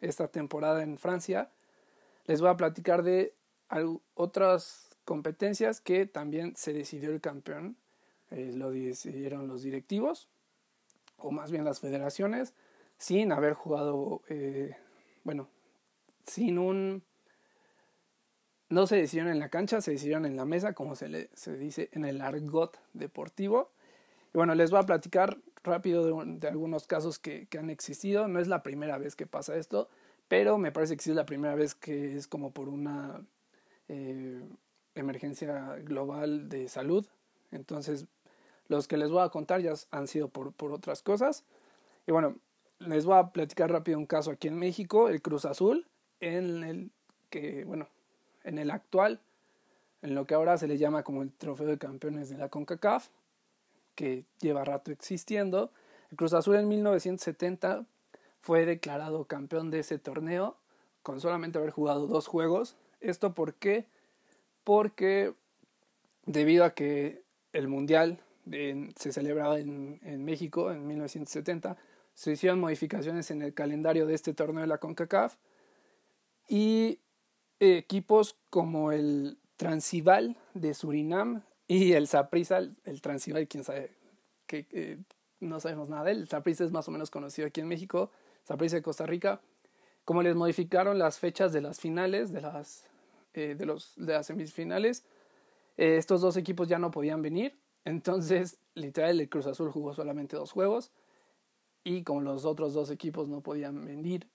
esta 0.00 0.28
temporada 0.28 0.82
en 0.82 0.98
Francia, 0.98 1.50
les 2.26 2.40
voy 2.40 2.50
a 2.50 2.56
platicar 2.56 3.02
de 3.02 3.34
otras 4.14 4.90
competencias 5.04 5.80
que 5.80 6.06
también 6.06 6.54
se 6.56 6.72
decidió 6.72 7.10
el 7.10 7.20
campeón, 7.20 7.76
eh, 8.30 8.52
lo 8.54 8.70
decidieron 8.70 9.48
los 9.48 9.62
directivos, 9.62 10.28
o 11.16 11.30
más 11.30 11.50
bien 11.50 11.64
las 11.64 11.80
federaciones, 11.80 12.52
sin 12.98 13.32
haber 13.32 13.54
jugado, 13.54 14.22
eh, 14.28 14.76
bueno, 15.24 15.48
sin 16.26 16.58
un... 16.58 17.02
No 18.68 18.86
se 18.86 18.96
decidieron 18.96 19.32
en 19.32 19.38
la 19.38 19.48
cancha, 19.48 19.80
se 19.80 19.92
decidieron 19.92 20.26
en 20.26 20.36
la 20.36 20.44
mesa, 20.44 20.72
como 20.72 20.96
se, 20.96 21.08
le, 21.08 21.30
se 21.34 21.56
dice 21.56 21.88
en 21.92 22.04
el 22.04 22.20
argot 22.20 22.78
deportivo. 22.94 23.70
Y 24.34 24.38
bueno, 24.38 24.54
les 24.54 24.70
voy 24.70 24.80
a 24.80 24.86
platicar 24.86 25.38
rápido 25.62 26.24
de, 26.24 26.48
algunos 26.48 26.86
casos 26.86 27.18
que, 27.18 27.46
que, 27.46 27.58
han 27.58 27.70
existido. 27.70 28.26
No 28.28 28.40
es 28.40 28.48
la 28.48 28.62
primera 28.62 28.98
vez 28.98 29.14
que 29.14 29.26
pasa 29.26 29.56
esto, 29.56 29.88
pero 30.28 30.58
me 30.58 30.72
parece 30.72 30.96
que 30.96 31.04
sí 31.04 31.10
es 31.10 31.16
la 31.16 31.26
primera 31.26 31.54
vez 31.54 31.74
que 31.74 32.16
es 32.16 32.26
como 32.26 32.50
por 32.50 32.68
una 32.68 33.24
eh, 33.88 34.42
emergencia 34.94 35.76
global 35.84 36.48
de 36.48 36.68
salud. 36.68 37.06
Entonces, 37.52 38.06
los 38.68 38.88
que 38.88 38.96
les 38.96 39.10
voy 39.10 39.22
a 39.22 39.28
contar 39.28 39.60
ya 39.60 39.74
han 39.92 40.08
sido 40.08 40.28
por, 40.28 40.52
por 40.52 40.72
otras 40.72 41.02
cosas. 41.02 41.44
Y 42.06 42.12
bueno, 42.12 42.36
les 42.80 43.04
voy 43.04 43.18
a 43.18 43.28
platicar 43.28 43.70
rápido 43.70 43.98
un 43.98 44.06
caso 44.06 44.30
aquí 44.30 44.48
en 44.48 44.58
México, 44.58 45.08
el 45.08 45.22
Cruz 45.22 45.44
Azul, 45.44 45.86
en 46.20 46.64
el 46.64 46.90
que, 47.30 47.64
bueno, 47.64 47.88
en 48.46 48.58
el 48.58 48.70
actual, 48.70 49.20
en 50.02 50.14
lo 50.14 50.26
que 50.26 50.34
ahora 50.34 50.56
se 50.56 50.68
le 50.68 50.78
llama 50.78 51.02
como 51.02 51.22
el 51.22 51.32
trofeo 51.32 51.66
de 51.66 51.78
campeones 51.78 52.30
de 52.30 52.38
la 52.38 52.48
CONCACAF, 52.48 53.08
que 53.94 54.24
lleva 54.40 54.64
rato 54.64 54.90
existiendo. 54.92 55.70
El 56.10 56.16
Cruz 56.16 56.32
Azul 56.32 56.56
en 56.56 56.68
1970 56.68 57.84
fue 58.40 58.64
declarado 58.64 59.24
campeón 59.24 59.70
de 59.70 59.80
ese 59.80 59.98
torneo 59.98 60.56
con 61.02 61.20
solamente 61.20 61.58
haber 61.58 61.70
jugado 61.70 62.06
dos 62.06 62.26
juegos. 62.26 62.76
¿Esto 63.00 63.34
por 63.34 63.54
qué? 63.54 63.86
Porque 64.64 65.34
debido 66.24 66.64
a 66.64 66.74
que 66.74 67.22
el 67.52 67.68
Mundial 67.68 68.20
se 68.96 69.12
celebraba 69.12 69.58
en, 69.58 69.98
en 70.04 70.24
México 70.24 70.70
en 70.70 70.86
1970, 70.86 71.76
se 72.14 72.32
hicieron 72.32 72.60
modificaciones 72.60 73.30
en 73.30 73.42
el 73.42 73.54
calendario 73.54 74.06
de 74.06 74.14
este 74.14 74.32
torneo 74.32 74.60
de 74.60 74.68
la 74.68 74.78
CONCACAF 74.78 75.36
y 76.48 77.00
equipos 77.60 78.36
como 78.50 78.92
el 78.92 79.38
Transibal 79.56 80.36
de 80.54 80.74
Surinam 80.74 81.42
y 81.66 81.92
el 81.92 82.06
Saprissa, 82.06 82.58
el 82.58 83.00
Transibal, 83.00 83.48
quién 83.48 83.64
sabe, 83.64 83.90
que 84.46 84.98
no 85.40 85.60
sabemos 85.60 85.88
nada 85.88 86.04
de 86.04 86.12
él, 86.12 86.18
el 86.18 86.28
Saprissa 86.28 86.64
es 86.64 86.72
más 86.72 86.88
o 86.88 86.90
menos 86.90 87.10
conocido 87.10 87.48
aquí 87.48 87.60
en 87.60 87.68
México, 87.68 88.10
Saprissa 88.44 88.76
de 88.76 88.82
Costa 88.82 89.06
Rica, 89.06 89.40
como 90.04 90.22
les 90.22 90.36
modificaron 90.36 90.98
las 90.98 91.18
fechas 91.18 91.52
de 91.52 91.60
las 91.60 91.80
finales, 91.80 92.32
de 92.32 92.40
las, 92.40 92.84
eh, 93.34 93.54
de 93.56 93.66
los, 93.66 93.94
de 93.96 94.12
las 94.12 94.26
semifinales, 94.26 95.04
eh, 95.76 95.96
estos 95.96 96.20
dos 96.20 96.36
equipos 96.36 96.68
ya 96.68 96.78
no 96.78 96.90
podían 96.90 97.22
venir, 97.22 97.58
entonces 97.84 98.58
literal 98.74 99.20
el 99.20 99.28
Cruz 99.28 99.46
Azul 99.46 99.70
jugó 99.70 99.94
solamente 99.94 100.36
dos 100.36 100.52
juegos, 100.52 100.92
y 101.82 102.02
como 102.02 102.20
los 102.20 102.44
otros 102.44 102.74
dos 102.74 102.90
equipos 102.90 103.28
no 103.28 103.40
podían 103.42 103.84
venir, 103.84 104.28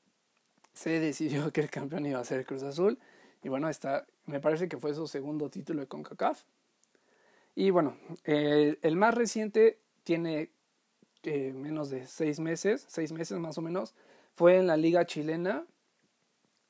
se 0.74 1.02
decidió 1.02 1.52
que 1.52 1.62
el 1.62 1.70
campeón 1.70 2.06
iba 2.06 2.20
a 2.20 2.24
ser 2.24 2.40
el 2.40 2.46
Cruz 2.46 2.64
Azul. 2.64 2.98
Y 3.44 3.50
bueno, 3.50 3.70
está, 3.70 4.06
me 4.26 4.40
parece 4.40 4.68
que 4.68 4.78
fue 4.78 4.94
su 4.94 5.08
segundo 5.08 5.50
título 5.50 5.82
de 5.82 5.88
CONCACAF. 5.88 6.44
Y 7.56 7.70
bueno, 7.70 7.98
eh, 8.24 8.78
el 8.82 8.96
más 8.96 9.16
reciente 9.16 9.80
tiene 10.04 10.52
eh, 11.24 11.54
menos 11.54 11.90
de 11.90 12.08
seis 12.08 12.40
meses, 12.40 12.86
seis 12.88 13.12
meses 13.12 13.38
más 13.40 13.58
o 13.58 13.62
menos, 13.62 13.94
fue 14.34 14.58
en 14.58 14.68
la 14.68 14.78
Liga 14.78 15.06
Chilena. 15.06 15.66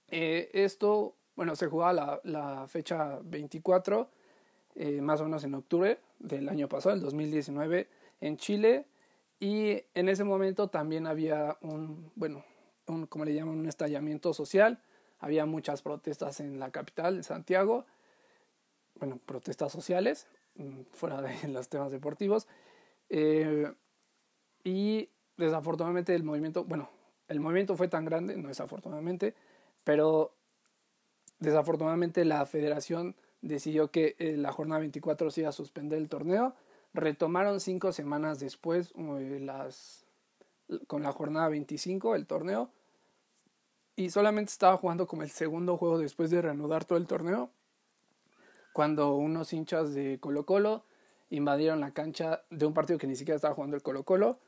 Eh, 0.07 0.49
esto, 0.53 1.15
bueno, 1.35 1.55
se 1.55 1.67
jugaba 1.67 1.93
la, 1.93 2.21
la 2.23 2.67
fecha 2.67 3.19
24, 3.23 4.09
más 5.01 5.19
o 5.19 5.25
menos 5.25 5.43
en 5.43 5.53
octubre 5.53 5.99
del 6.19 6.47
año 6.47 6.69
pasado, 6.69 6.95
el 6.95 7.01
2019, 7.01 7.89
en 8.21 8.37
Chile. 8.37 8.85
Y 9.39 9.83
en 9.93 10.07
ese 10.07 10.23
momento 10.23 10.69
también 10.69 11.07
había 11.07 11.57
un, 11.61 12.11
bueno, 12.15 12.45
un, 12.87 13.07
como 13.07 13.25
le 13.25 13.33
llaman, 13.33 13.57
un 13.57 13.67
estallamiento 13.67 14.33
social. 14.33 14.79
Había 15.21 15.45
muchas 15.45 15.81
protestas 15.81 16.39
en 16.41 16.59
la 16.59 16.71
capital, 16.71 17.15
en 17.15 17.23
Santiago. 17.23 17.85
Bueno, 18.95 19.19
protestas 19.25 19.71
sociales, 19.71 20.27
mm, 20.55 20.81
fuera 20.91 21.21
de 21.21 21.31
los 21.47 21.69
temas 21.69 21.91
deportivos. 21.91 22.47
Eh, 23.09 23.71
y 24.63 25.09
desafortunadamente 25.37 26.13
el 26.13 26.23
movimiento, 26.23 26.65
bueno, 26.65 26.89
el 27.29 27.39
movimiento 27.39 27.77
fue 27.77 27.87
tan 27.87 28.03
grande, 28.03 28.35
no 28.35 28.49
desafortunadamente, 28.49 29.33
pero 29.85 30.33
desafortunadamente 31.39 32.25
la 32.25 32.45
federación 32.45 33.15
decidió 33.41 33.89
que 33.89 34.15
eh, 34.19 34.35
la 34.37 34.51
jornada 34.51 34.81
24 34.81 35.31
se 35.31 35.41
iba 35.41 35.49
a 35.49 35.53
suspender 35.53 35.97
el 35.97 36.09
torneo 36.09 36.53
Retomaron 36.93 37.61
cinco 37.61 37.93
semanas 37.93 38.39
después 38.39 38.93
eh, 38.97 39.39
las, 39.41 40.05
con 40.87 41.03
la 41.03 41.13
jornada 41.13 41.47
25 41.47 42.15
el 42.15 42.27
torneo 42.27 42.69
y 43.95 44.09
solamente 44.09 44.51
estaba 44.51 44.77
jugando 44.77 45.07
como 45.07 45.23
el 45.23 45.29
segundo 45.29 45.77
juego 45.77 45.97
después 45.97 46.29
de 46.29 46.41
reanudar 46.41 46.85
todo 46.85 46.97
el 46.97 47.07
torneo 47.07 47.49
cuando 48.73 49.15
unos 49.15 49.51
hinchas 49.53 49.93
de 49.93 50.19
Colo 50.19 50.45
Colo 50.45 50.85
invadieron 51.29 51.79
la 51.79 51.91
cancha 51.91 52.43
de 52.49 52.65
un 52.65 52.73
partido 52.73 52.97
que 52.99 53.07
ni 53.07 53.15
siquiera 53.15 53.35
estaba 53.35 53.53
jugando 53.53 53.75
el 53.75 53.81
Colo 53.81 54.03
Colo. 54.03 54.39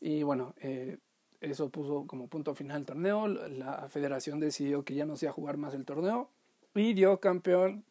Y 0.00 0.22
bueno, 0.22 0.54
eh, 0.60 0.98
eso 1.40 1.70
puso 1.70 2.06
como 2.06 2.28
punto 2.28 2.54
final 2.54 2.80
el 2.80 2.86
torneo, 2.86 3.26
la 3.26 3.88
federación 3.88 4.40
decidió 4.40 4.84
que 4.84 4.94
ya 4.94 5.06
no 5.06 5.16
se 5.16 5.26
iba 5.26 5.30
a 5.30 5.34
jugar 5.34 5.56
más 5.56 5.74
el 5.74 5.84
torneo 5.84 6.28
y 6.74 6.94
dio 6.94 7.18
campeón, 7.20 7.84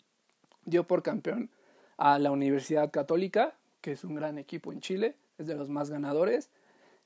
dio 0.65 0.85
por 0.85 1.03
campeón 1.03 1.49
a 1.97 2.19
la 2.19 2.31
Universidad 2.31 2.91
Católica 2.91 3.55
que 3.83 3.91
es 3.91 4.05
un 4.05 4.15
gran 4.15 4.37
equipo 4.37 4.71
en 4.71 4.79
Chile, 4.79 5.17
es 5.37 5.45
de 5.45 5.55
los 5.55 5.69
más 5.69 5.89
ganadores, 5.89 6.49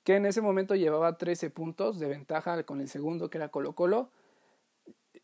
que 0.07 0.15
en 0.15 0.25
ese 0.25 0.39
momento 0.39 0.73
llevaba 0.73 1.17
13 1.17 1.49
puntos 1.49 1.99
de 1.99 2.07
ventaja 2.07 2.63
con 2.63 2.79
el 2.79 2.87
segundo 2.87 3.29
que 3.29 3.39
era 3.39 3.49
Colo 3.49 3.75
Colo, 3.75 4.09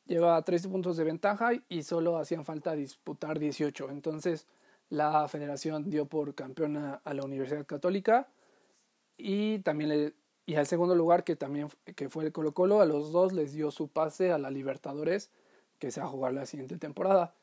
llevaba 0.03 0.41
13 0.41 0.67
puntos 0.67 0.97
de 0.97 1.05
ventaja 1.05 1.51
y 1.69 1.83
solo 1.83 2.17
hacían 2.17 2.43
falta 2.43 2.73
disputar 2.73 3.39
18. 3.39 3.89
Entonces 3.91 4.45
la 4.89 5.25
federación 5.29 5.89
dio 5.89 6.07
por 6.07 6.35
campeona 6.35 6.99
a 7.05 7.13
la 7.13 7.23
Universidad 7.23 7.65
Católica 7.65 8.27
y 9.15 9.59
también 9.59 10.13
y 10.45 10.55
al 10.55 10.67
segundo 10.67 10.95
lugar 10.95 11.23
que 11.23 11.37
también 11.37 11.69
que 11.95 12.09
fue 12.09 12.25
el 12.25 12.33
Colo 12.33 12.53
Colo, 12.53 12.81
a 12.81 12.85
los 12.85 13.13
dos 13.13 13.31
les 13.31 13.53
dio 13.53 13.71
su 13.71 13.87
pase 13.87 14.33
a 14.33 14.37
la 14.37 14.51
Libertadores 14.51 15.31
que 15.79 15.91
se 15.91 16.01
va 16.01 16.07
a 16.07 16.09
jugar 16.09 16.33
la 16.33 16.45
siguiente 16.45 16.77
temporada. 16.77 17.33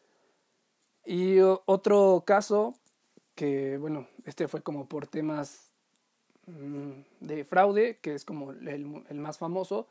Y 1.07 1.39
otro 1.41 2.23
caso 2.27 2.75
que 3.35 3.79
bueno, 3.79 4.09
este 4.27 4.47
fue 4.47 4.61
como 4.61 4.91
por 4.91 5.07
temas 5.07 5.70
de 7.21 7.45
fraude, 7.45 7.99
que 8.00 8.14
es 8.14 8.25
como 8.25 8.52
el, 8.52 8.87
más 9.14 9.38
famoso, 9.38 9.87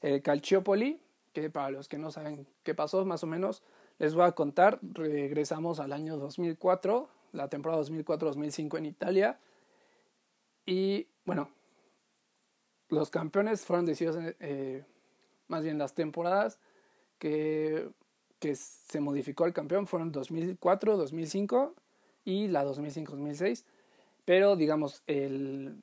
el 0.00 0.22
Calciopoli, 0.22 1.00
que 1.32 1.50
para 1.50 1.70
los 1.70 1.88
que 1.88 1.98
no 1.98 2.10
saben 2.10 2.46
qué 2.62 2.74
pasó, 2.74 3.04
más 3.04 3.24
o 3.24 3.26
menos, 3.26 3.62
les 3.98 4.14
voy 4.14 4.24
a 4.24 4.32
contar, 4.32 4.78
regresamos 4.82 5.80
al 5.80 5.92
año 5.92 6.16
2004, 6.16 7.08
la 7.32 7.48
temporada 7.48 7.82
2004-2005 7.82 8.78
en 8.78 8.86
Italia, 8.86 9.38
y 10.66 11.06
bueno, 11.24 11.48
los 12.88 13.10
campeones 13.10 13.64
fueron 13.64 13.86
decididos, 13.86 14.18
eh, 14.40 14.84
más 15.48 15.62
bien 15.64 15.78
las 15.78 15.94
temporadas 15.94 16.58
que, 17.18 17.88
que 18.38 18.54
se 18.54 19.00
modificó 19.00 19.46
el 19.46 19.52
campeón 19.52 19.86
fueron 19.86 20.12
2004, 20.12 20.96
2005 20.96 21.74
y 22.24 22.48
la 22.48 22.64
2005-2006, 22.64 23.64
pero 24.24 24.56
digamos, 24.56 25.02
el, 25.06 25.82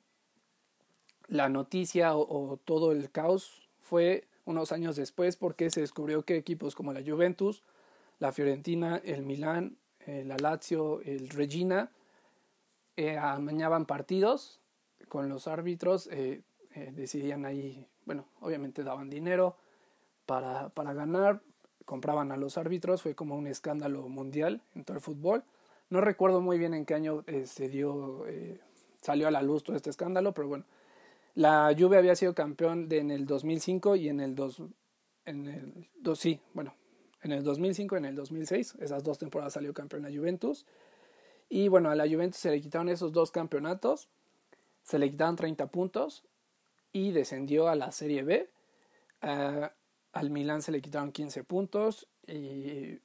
la 1.30 1.48
noticia 1.48 2.16
o, 2.16 2.58
todo 2.64 2.92
el 2.92 3.10
caos 3.10 3.62
fue 3.78 4.26
unos 4.44 4.72
años 4.72 4.96
después 4.96 5.36
porque 5.36 5.70
se 5.70 5.80
descubrió 5.80 6.24
que 6.24 6.36
equipos 6.36 6.74
como 6.74 6.92
la 6.92 7.02
Juventus, 7.02 7.62
la 8.18 8.32
Fiorentina, 8.32 9.00
el 9.04 9.22
Milán, 9.22 9.76
eh, 10.06 10.24
la 10.26 10.36
Lazio, 10.36 11.00
el 11.02 11.28
Regina, 11.28 11.90
eh, 12.96 13.16
amañaban 13.16 13.86
partidos 13.86 14.60
con 15.08 15.28
los 15.28 15.46
árbitros, 15.46 16.08
eh, 16.08 16.42
eh, 16.74 16.92
decidían 16.94 17.46
ahí, 17.46 17.86
bueno, 18.04 18.26
obviamente 18.40 18.82
daban 18.82 19.08
dinero 19.08 19.56
para, 20.26 20.68
para 20.70 20.92
ganar, 20.92 21.40
compraban 21.84 22.32
a 22.32 22.36
los 22.36 22.58
árbitros, 22.58 23.02
fue 23.02 23.14
como 23.14 23.36
un 23.36 23.46
escándalo 23.46 24.08
mundial 24.08 24.60
en 24.74 24.84
todo 24.84 24.96
el 24.96 25.02
fútbol. 25.02 25.44
No 25.88 26.00
recuerdo 26.00 26.40
muy 26.40 26.58
bien 26.58 26.74
en 26.74 26.84
qué 26.84 26.94
año 26.94 27.24
se 27.46 27.68
dio, 27.68 28.24
salió 29.00 29.26
a 29.26 29.30
la 29.30 29.42
luz 29.42 29.64
todo 29.64 29.74
este 29.74 29.90
escándalo, 29.90 30.32
pero 30.34 30.46
bueno, 30.46 30.64
la 31.34 31.74
Juve 31.78 31.96
había 31.96 32.16
sido 32.16 32.34
campeón 32.34 32.88
de, 32.88 32.98
en 32.98 33.10
el 33.10 33.26
2005 33.26 33.96
y 33.96 34.08
en 34.08 34.20
el, 34.20 34.34
dos, 34.34 34.62
en 35.24 35.46
el 35.46 35.88
dos, 36.00 36.18
sí, 36.18 36.40
bueno, 36.54 36.74
en 37.22 37.32
el 37.32 37.44
2005 37.44 37.96
y 37.96 37.98
en 37.98 38.04
el 38.06 38.14
2006, 38.14 38.76
esas 38.80 39.04
dos 39.04 39.18
temporadas 39.18 39.52
salió 39.52 39.74
campeón 39.74 40.02
la 40.02 40.10
Juventus. 40.10 40.66
Y 41.48 41.68
bueno, 41.68 41.90
a 41.90 41.94
la 41.94 42.08
Juventus 42.08 42.40
se 42.40 42.50
le 42.50 42.60
quitaron 42.60 42.88
esos 42.88 43.12
dos 43.12 43.30
campeonatos, 43.30 44.08
se 44.82 44.98
le 44.98 45.10
quitaron 45.10 45.36
30 45.36 45.66
puntos 45.66 46.24
y 46.92 47.10
descendió 47.12 47.68
a 47.68 47.74
la 47.74 47.92
Serie 47.92 48.22
B. 48.22 48.50
al 49.20 50.30
Milán 50.30 50.62
se 50.62 50.72
le 50.72 50.80
quitaron 50.80 51.12
15 51.12 51.44
puntos 51.44 52.08
y 52.26 53.00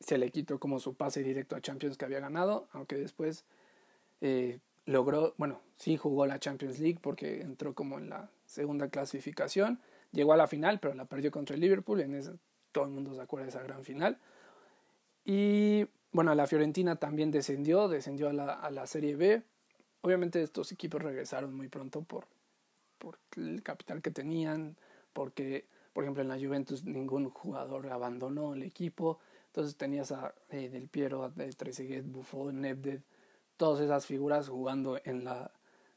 se 0.00 0.18
le 0.18 0.30
quitó 0.30 0.58
como 0.58 0.78
su 0.78 0.94
pase 0.94 1.22
directo 1.22 1.56
a 1.56 1.60
Champions 1.60 1.96
que 1.96 2.04
había 2.04 2.20
ganado, 2.20 2.68
aunque 2.72 2.96
después 2.96 3.44
eh, 4.20 4.60
logró, 4.86 5.34
bueno, 5.38 5.60
sí 5.76 5.96
jugó 5.96 6.26
la 6.26 6.38
Champions 6.38 6.78
League 6.78 6.98
porque 7.00 7.40
entró 7.40 7.74
como 7.74 7.98
en 7.98 8.10
la 8.10 8.30
segunda 8.46 8.88
clasificación, 8.88 9.80
llegó 10.12 10.32
a 10.32 10.36
la 10.36 10.46
final, 10.46 10.78
pero 10.80 10.94
la 10.94 11.06
perdió 11.06 11.30
contra 11.30 11.54
el 11.54 11.60
Liverpool, 11.60 12.00
en 12.00 12.14
ese, 12.14 12.32
todo 12.72 12.84
el 12.84 12.90
mundo 12.90 13.14
se 13.14 13.20
acuerda 13.20 13.44
de 13.44 13.50
esa 13.50 13.62
gran 13.62 13.84
final. 13.84 14.18
Y 15.24 15.86
bueno, 16.12 16.34
la 16.34 16.46
Fiorentina 16.46 16.96
también 16.96 17.30
descendió, 17.30 17.88
descendió 17.88 18.28
a 18.28 18.32
la, 18.32 18.52
a 18.52 18.70
la 18.70 18.86
Serie 18.86 19.16
B. 19.16 19.42
Obviamente 20.02 20.42
estos 20.42 20.70
equipos 20.70 21.02
regresaron 21.02 21.54
muy 21.54 21.68
pronto 21.68 22.02
por, 22.02 22.26
por 22.98 23.18
el 23.36 23.62
capital 23.62 24.02
que 24.02 24.10
tenían, 24.10 24.76
porque, 25.12 25.66
por 25.92 26.04
ejemplo, 26.04 26.22
en 26.22 26.28
la 26.28 26.38
Juventus 26.38 26.84
ningún 26.84 27.30
jugador 27.30 27.90
abandonó 27.90 28.54
el 28.54 28.62
equipo. 28.62 29.18
Entonces 29.46 29.76
tenías 29.76 30.12
a 30.12 30.34
eh, 30.50 30.68
Del 30.68 30.88
Piero, 30.88 31.24
a 31.24 31.32
Trezeguet, 31.32 32.04
Buffon, 32.04 32.60
Nedved, 32.60 33.00
todas 33.56 33.80
esas 33.80 34.06
figuras 34.06 34.48
jugando 34.48 34.98
en 35.04 35.24
la, 35.24 35.50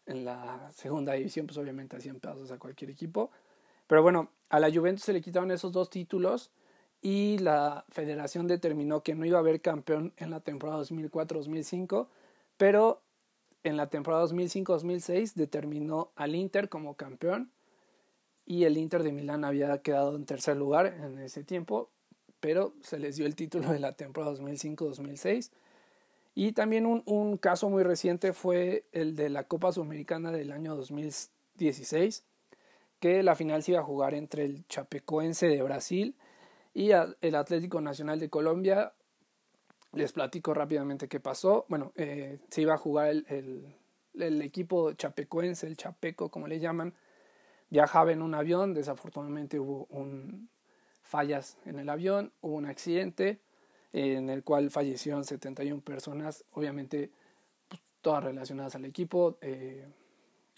en 0.06 0.26
la 0.26 0.72
segunda 0.74 1.14
división, 1.14 1.48
pues 1.48 1.58
obviamente 1.58 1.98
hacían 1.98 2.20
pedazos 2.20 2.52
a 2.52 2.60
cualquier 2.60 2.92
equipo. 2.92 3.32
Pero 3.88 4.04
bueno, 4.04 4.30
a 4.50 4.60
la 4.60 4.72
Juventus 4.72 5.04
se 5.04 5.14
le 5.14 5.22
quitaron 5.22 5.52
esos 5.52 5.72
dos 5.72 5.90
títulos 5.90 6.52
y 7.02 7.38
la 7.40 7.86
federación 7.90 8.48
determinó 8.48 9.04
que 9.04 9.16
no 9.16 9.26
iba 9.26 9.38
a 9.38 9.42
haber 9.42 9.62
campeón 9.62 10.14
en 10.18 10.30
la 10.32 10.40
temporada 10.40 10.82
2004-2005, 10.84 12.08
pero 12.58 13.02
en 13.64 13.78
la 13.78 13.88
temporada 13.88 14.26
2005-2006 14.26 15.34
determinó 15.36 16.12
al 16.16 16.36
Inter 16.36 16.70
como 16.70 16.96
campeón 16.96 17.52
y 18.46 18.64
el 18.64 18.78
Inter 18.78 19.04
de 19.04 19.12
Milán 19.12 19.44
había 19.44 19.82
quedado 19.82 20.16
en 20.16 20.26
tercer 20.26 20.58
lugar 20.58 20.88
en 20.88 21.20
ese 21.20 21.44
tiempo, 21.44 21.90
pero 22.40 22.74
se 22.82 22.98
les 22.98 23.18
dio 23.18 23.26
el 23.26 23.36
título 23.36 23.72
de 23.72 23.80
la 23.80 23.94
temporada 23.94 24.34
2005-2006 24.36 25.52
y 26.39 26.51
también 26.51 26.86
un, 26.86 27.38
caso 27.38 27.67
muy 27.67 27.82
reciente 27.82 28.32
fue 28.32 28.86
el 28.91 29.15
de 29.15 29.27
la 29.27 29.46
Copa 29.46 29.72
Sudamericana 29.72 30.32
del 30.32 30.51
año 30.51 30.75
2016, 30.75 32.24
que 33.00 33.24
la 33.24 33.34
final 33.34 33.63
se 33.63 33.72
iba 33.72 33.79
a 33.79 33.84
jugar 33.84 34.13
entre 34.13 34.45
el 34.45 34.67
Chapecoense 34.67 35.47
de 35.47 35.63
Brasil 35.63 36.15
y 36.76 36.91
el 36.91 37.34
Atlético 37.34 37.82
Nacional 37.82 38.19
de 38.19 38.30
Colombia. 38.30 38.93
Les 39.93 40.13
platico 40.13 40.54
rápidamente 40.54 41.08
qué 41.08 41.19
pasó. 41.19 41.65
Bueno, 41.69 41.91
eh, 41.95 42.38
se 42.52 42.62
iba 42.62 42.76
a 42.76 42.78
jugar 42.78 43.08
el, 43.08 43.26
el, 43.30 43.76
el 44.21 44.39
equipo 44.43 44.93
chapecoense, 44.93 45.65
el 45.65 45.76
Chapeco, 45.76 46.30
como 46.30 46.47
le 46.47 46.60
llaman, 46.60 46.93
viajaba 47.71 48.12
en 48.12 48.21
un 48.21 48.36
avión, 48.36 48.76
desafortunadamente 48.76 49.60
hubo 49.60 49.88
un, 49.89 50.52
fallas 51.02 51.58
en 51.65 51.80
el 51.80 51.89
avión, 51.89 52.32
hubo 52.41 52.58
un 52.58 52.67
accidente, 52.67 53.39
en 53.93 54.30
el 54.30 54.43
cual 54.43 54.69
fallecieron 54.69 55.23
71 55.23 55.82
personas, 55.82 56.43
obviamente 56.52 57.12
pues, 57.67 57.82
todas 58.02 58.23
relacionadas 58.23 58.76
al 58.76 58.86
equipo, 58.86 59.38
eh, 59.41 59.86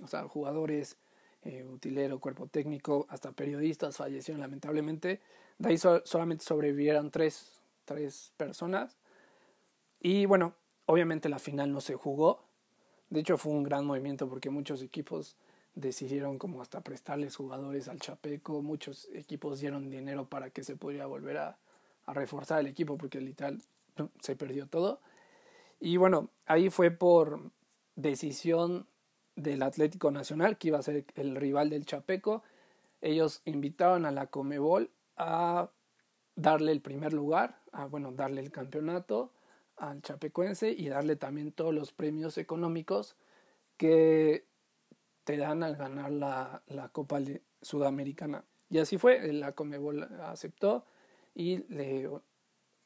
o 0.03 0.07
sea, 0.07 0.27
jugadores, 0.27 0.97
eh, 1.43 1.63
utilero, 1.63 2.19
cuerpo 2.19 2.47
técnico, 2.47 3.05
hasta 3.09 3.31
periodistas 3.31 3.97
fallecieron 3.97 4.41
lamentablemente. 4.41 5.21
De 5.57 5.69
ahí 5.69 5.77
solamente 5.77 6.43
sobrevivieron 6.43 7.11
tres, 7.11 7.61
tres 7.85 8.33
personas. 8.37 8.97
Y 10.01 10.25
bueno, 10.25 10.53
obviamente 10.85 11.29
la 11.29 11.39
final 11.39 11.71
no 11.71 11.81
se 11.81 11.95
jugó. 11.95 12.43
De 13.09 13.21
hecho 13.21 13.37
fue 13.37 13.53
un 13.53 13.63
gran 13.63 13.85
movimiento 13.85 14.29
porque 14.29 14.49
muchos 14.49 14.81
equipos 14.81 15.35
decidieron 15.75 16.37
como 16.37 16.61
hasta 16.61 16.81
prestarles 16.81 17.35
jugadores 17.35 17.87
al 17.87 17.99
Chapeco, 17.99 18.61
muchos 18.61 19.07
equipos 19.13 19.59
dieron 19.59 19.89
dinero 19.89 20.27
para 20.27 20.49
que 20.49 20.63
se 20.63 20.75
pudiera 20.75 21.05
volver 21.05 21.37
a, 21.37 21.57
a 22.09 22.13
reforzar 22.13 22.59
el 22.59 22.67
equipo 22.67 22.97
porque 22.97 23.21
literal 23.21 23.61
se 24.21 24.35
perdió 24.35 24.67
todo. 24.67 24.99
Y 25.79 25.97
bueno, 25.97 26.29
ahí 26.45 26.69
fue 26.69 26.89
por 26.91 27.51
decisión 27.95 28.87
del 29.35 29.61
Atlético 29.61 30.09
Nacional, 30.11 30.57
que 30.57 30.69
iba 30.69 30.79
a 30.79 30.83
ser 30.83 31.05
el 31.15 31.35
rival 31.35 31.69
del 31.69 31.85
Chapeco. 31.85 32.43
Ellos 33.01 33.41
invitaron 33.45 34.05
a 34.05 34.11
la 34.11 34.27
Comebol 34.27 34.89
a 35.17 35.69
darle 36.35 36.71
el 36.71 36.81
primer 36.81 37.13
lugar, 37.13 37.61
a 37.71 37.85
bueno, 37.85 38.11
darle 38.11 38.41
el 38.41 38.51
campeonato 38.51 39.31
al 39.77 40.01
Chapecuense 40.01 40.71
y 40.71 40.89
darle 40.89 41.15
también 41.15 41.51
todos 41.51 41.73
los 41.73 41.93
premios 41.93 42.37
económicos 42.37 43.15
que 43.77 44.45
te 45.25 45.37
dan 45.37 45.61
al 45.61 45.75
ganar 45.75 46.11
la, 46.11 46.63
la 46.67 46.89
Copa 46.89 47.19
Sudamericana. 47.61 48.43
Y 48.69 48.79
así 48.79 48.97
fue, 48.97 49.31
la 49.31 49.51
Comebol 49.51 50.03
aceptó 50.23 50.85
y 51.35 51.59
le, 51.73 52.09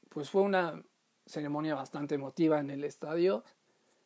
pues 0.10 0.30
fue 0.30 0.42
una 0.42 0.84
ceremonia 1.26 1.76
bastante 1.76 2.16
emotiva 2.16 2.60
en 2.60 2.70
el 2.70 2.84
estadio, 2.84 3.44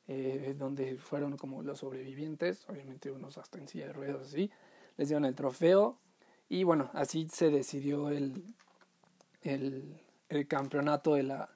eh, 0.08 0.56
donde 0.58 0.97
fueron 0.97 1.38
como 1.38 1.62
los 1.63 1.80
sobrevivientes, 1.80 2.67
obviamente 2.69 3.12
unos 3.12 3.38
hasta 3.38 3.58
en 3.58 3.67
silla 3.67 3.88
de 3.88 3.93
ruedas 3.93 4.28
así, 4.28 4.52
les 4.95 5.10
dieron 5.10 5.26
el 5.26 5.36
trofeo 5.36 6.00
y 6.50 6.63
bueno, 6.63 6.89
así 6.93 7.28
se 7.30 7.50
decidió 7.50 8.10
el, 8.10 8.43
el, 9.41 10.00
el 10.30 10.47
campeonato 10.47 11.15
de 11.15 11.23
la, 11.23 11.50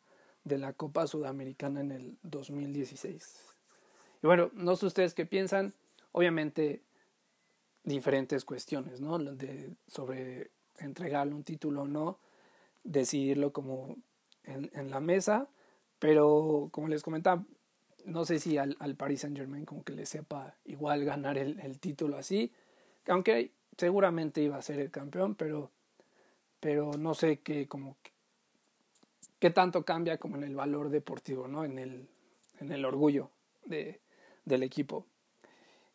de 0.43 0.57
la 0.57 0.73
Copa 0.73 1.07
Sudamericana 1.07 1.81
en 1.81 1.91
el 1.91 2.17
2016. 2.23 3.55
Y 4.23 4.27
bueno, 4.27 4.51
no 4.53 4.75
sé 4.75 4.85
ustedes 4.85 5.13
qué 5.13 5.25
piensan, 5.25 5.73
obviamente 6.11 6.81
diferentes 7.83 8.45
cuestiones, 8.45 9.01
¿no? 9.01 9.17
De, 9.17 9.73
sobre 9.87 10.51
entregarle 10.77 11.33
un 11.33 11.43
título 11.43 11.83
o 11.83 11.87
no, 11.87 12.19
decidirlo 12.83 13.53
como 13.53 13.97
en, 14.43 14.69
en, 14.73 14.89
la 14.89 14.99
mesa, 14.99 15.47
pero 15.99 16.69
como 16.71 16.87
les 16.87 17.03
comentaba, 17.03 17.43
no 18.05 18.25
sé 18.25 18.39
si 18.39 18.57
al, 18.57 18.75
al 18.79 18.95
Paris 18.95 19.21
Saint 19.21 19.37
Germain 19.37 19.65
como 19.65 19.83
que 19.83 19.93
le 19.93 20.05
sepa 20.05 20.55
igual 20.65 21.05
ganar 21.05 21.37
el, 21.37 21.59
el, 21.59 21.79
título 21.79 22.17
así, 22.17 22.51
aunque 23.07 23.51
seguramente 23.77 24.41
iba 24.41 24.57
a 24.57 24.61
ser 24.61 24.79
el 24.79 24.91
campeón, 24.91 25.35
pero, 25.35 25.71
pero 26.59 26.93
no 26.97 27.13
sé 27.13 27.39
qué 27.39 27.67
como 27.67 27.97
qué 29.41 29.49
tanto 29.49 29.83
cambia 29.83 30.17
como 30.17 30.37
en 30.37 30.43
el 30.43 30.55
valor 30.55 30.89
deportivo, 30.89 31.47
¿no? 31.47 31.65
En 31.65 31.79
el, 31.79 32.07
en 32.59 32.71
el 32.71 32.85
orgullo 32.85 33.31
de, 33.65 33.99
del 34.45 34.61
equipo. 34.61 35.07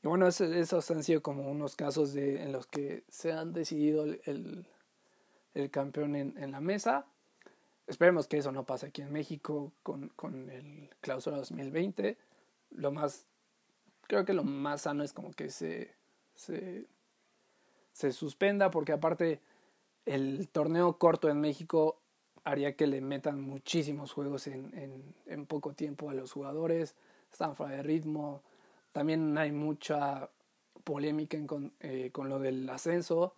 Y 0.03 0.09
bueno, 0.09 0.27
esos, 0.27 0.51
esos 0.51 0.91
han 0.91 1.05
sido 1.05 1.23
como 1.23 1.49
unos 1.49 1.77
casos 1.77 2.13
de, 2.13 2.43
en 2.43 2.51
los 2.51 2.67
que 2.67 3.05
se 3.09 3.33
han 3.33 3.53
decidido 3.53 4.03
el, 4.03 4.21
el 4.25 4.67
campeón 5.71 6.17
en, 6.17 6.35
en, 6.39 6.53
la 6.53 6.61
mesa. 6.61 7.07
Esperemos 7.87 8.27
que 8.29 8.39
eso 8.39 8.53
no 8.53 8.65
pase 8.65 8.87
aquí 8.87 9.03
en 9.03 9.13
México 9.13 9.73
con, 9.83 10.09
con 10.11 10.51
el 10.51 10.91
clausura 11.01 11.39
2020. 11.39 12.17
Lo 12.71 12.93
más, 12.93 13.27
creo 14.03 14.25
que 14.25 14.35
lo 14.35 14.45
más 14.45 14.83
sano 14.83 15.03
es 15.03 15.13
como 15.13 15.33
que 15.33 15.51
se, 15.51 15.95
se, 16.35 16.87
se 17.93 18.13
suspenda 18.13 18.71
porque 18.71 18.93
aparte 18.93 19.41
el 20.05 20.49
torneo 20.49 20.99
corto 20.99 21.29
en 21.29 21.41
México 21.41 21.99
haría 22.45 22.77
que 22.77 22.87
le 22.87 23.01
metan 23.01 23.41
muchísimos 23.41 24.13
juegos 24.13 24.47
en, 24.47 24.73
en, 24.79 25.15
en 25.27 25.47
poco 25.47 25.73
tiempo 25.73 26.11
a 26.11 26.15
los 26.15 26.33
jugadores, 26.33 26.95
están 27.33 27.57
fuera 27.57 27.77
de 27.77 27.83
ritmo, 27.83 28.43
también 28.93 29.37
hay 29.37 29.51
mucha 29.51 30.31
polémica 30.85 31.37
en, 31.37 31.47
con, 31.47 31.73
eh, 31.81 32.11
con 32.13 32.29
lo 32.29 32.39
del 32.39 32.71
ascenso, 32.71 33.35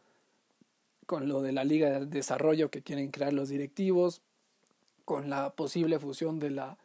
con 1.08 1.26
lo 1.26 1.42
de 1.42 1.50
la 1.50 1.64
Liga 1.64 1.98
de 1.98 2.06
Desarrollo 2.06 2.70
que 2.70 2.82
quieren 2.82 3.10
crear 3.10 3.32
los 3.32 3.48
directivos, 3.48 4.22
con 5.04 5.28
la 5.28 5.50
posible 5.56 5.98
fusión 5.98 6.38
de 6.38 6.50
la 6.50 6.78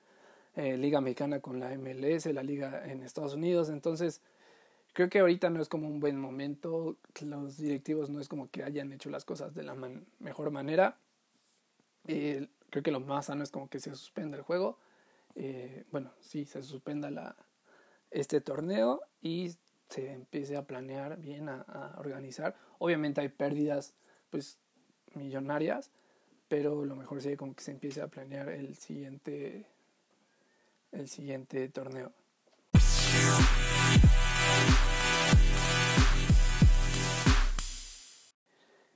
eh, 0.55 0.77
Liga 0.77 0.99
Mexicana 1.01 1.41
con 1.41 1.59
la 1.59 1.69
MLS, 1.77 2.25
la 2.27 2.41
Liga 2.41 2.89
en 2.89 3.03
Estados 3.03 3.35
Unidos. 3.35 3.69
Entonces, 3.69 4.21
Creo 4.93 5.09
que 5.09 5.19
ahorita 5.19 5.49
no 5.49 5.59
es 5.59 5.69
como 5.69 5.87
un 5.87 5.99
buen 5.99 6.19
momento, 6.19 6.97
los 7.25 7.57
directivos 7.57 8.11
no 8.11 8.19
es 8.19 8.29
como 8.29 8.51
que 8.51 8.63
hayan 8.63 8.93
hecho 8.93 9.09
las 9.09 9.25
cosas 9.25 9.55
de 9.55 9.63
la 9.63 9.75
mejor 10.19 10.51
manera. 10.51 10.99
Eh, 12.05 12.47
creo 12.69 12.83
que 12.83 12.91
lo 12.91 12.99
más 12.99 13.25
sano 13.25 13.43
es 13.43 13.49
como 13.49 13.69
que 13.69 13.79
se 13.79 13.89
suspenda 13.95 14.37
el 14.37 14.43
juego. 14.43 14.77
Eh, 15.33 15.85
bueno, 15.91 16.11
sí, 16.19 16.45
se 16.45 16.61
suspenda 16.61 17.35
este 18.11 18.39
torneo 18.39 19.01
y 19.19 19.55
se 19.89 20.11
empiece 20.11 20.57
a 20.57 20.67
planear 20.67 21.17
bien, 21.17 21.49
a, 21.49 21.95
organizar. 21.97 22.55
Obviamente 22.77 23.21
hay 23.21 23.29
pérdidas 23.29 23.95
pues 24.33 24.57
millonarias, 25.13 25.91
pero 26.47 26.85
lo 26.85 26.95
mejor 26.95 27.21
sería 27.21 27.37
como 27.37 27.53
que 27.53 27.61
se 27.61 27.69
empiece 27.69 28.01
a 28.01 28.07
planear 28.07 28.49
el 28.49 28.75
siguiente 28.75 29.67
el 30.91 31.07
siguiente 31.07 31.69
torneo. 31.69 32.11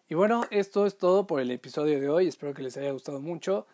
Y 0.10 0.16
bueno, 0.16 0.44
esto 0.50 0.88
es 0.88 0.98
todo 0.98 1.28
por 1.28 1.40
el 1.40 1.52
episodio 1.52 2.00
de 2.00 2.10
hoy. 2.10 2.28
Espero 2.28 2.56
que 2.56 2.64
les 2.64 2.76
haya 2.78 2.92
gustado 2.92 3.20
mucho. 3.20 3.68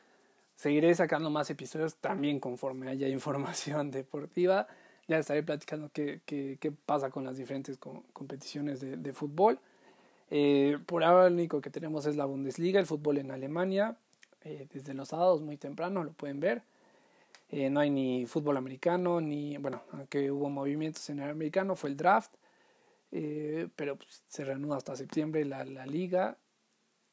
Seguiré 0.58 0.94
sacando 0.96 1.30
más 1.30 1.50
episodios 1.50 1.96
también 1.96 2.42
conforme 2.42 2.90
haya 2.90 3.08
información 3.20 3.90
deportiva. 3.90 4.68
Ya 5.08 5.18
estaré 5.18 5.44
platicando 5.44 5.90
qué, 5.94 6.20
qué, 6.26 6.58
qué 6.60 6.74
pasa 6.74 7.10
con 7.10 7.24
las 7.24 7.38
diferentes 7.38 7.78
competiciones 7.78 8.82
de, 8.82 8.98
de 8.98 9.14
fútbol. 9.14 9.62
Eh, 10.36 10.80
por 10.88 11.04
ahora 11.04 11.30
lo 11.30 11.36
único 11.36 11.62
que 11.62 11.70
tenemos 11.70 12.08
es 12.08 12.16
la 12.16 12.26
Bundesliga, 12.26 12.80
el 12.80 12.88
fútbol 12.88 13.20
en 13.20 13.30
Alemania. 13.30 13.98
Eh, 14.42 14.68
desde 14.74 14.96
los 14.96 15.10
sábados 15.10 15.42
muy 15.44 15.58
temprano 15.58 16.04
lo 16.04 16.12
pueden 16.12 16.40
ver. 16.40 16.64
Eh, 17.52 17.70
no 17.70 17.80
hay 17.80 17.92
ni 17.92 18.26
fútbol 18.26 18.58
americano, 18.58 19.22
ni, 19.22 19.58
bueno, 19.58 19.84
aunque 19.92 20.32
hubo 20.32 20.50
movimientos 20.50 21.08
en 21.12 21.20
el 21.20 21.30
americano, 21.30 21.76
fue 21.76 21.92
el 21.92 21.98
draft. 21.98 22.34
Pero 23.12 23.96
pues, 23.96 24.24
se 24.28 24.44
reanuda 24.44 24.78
hasta 24.78 24.96
septiembre 24.96 25.46
la, 25.46 25.66
la, 25.66 25.86
liga, 25.86 26.36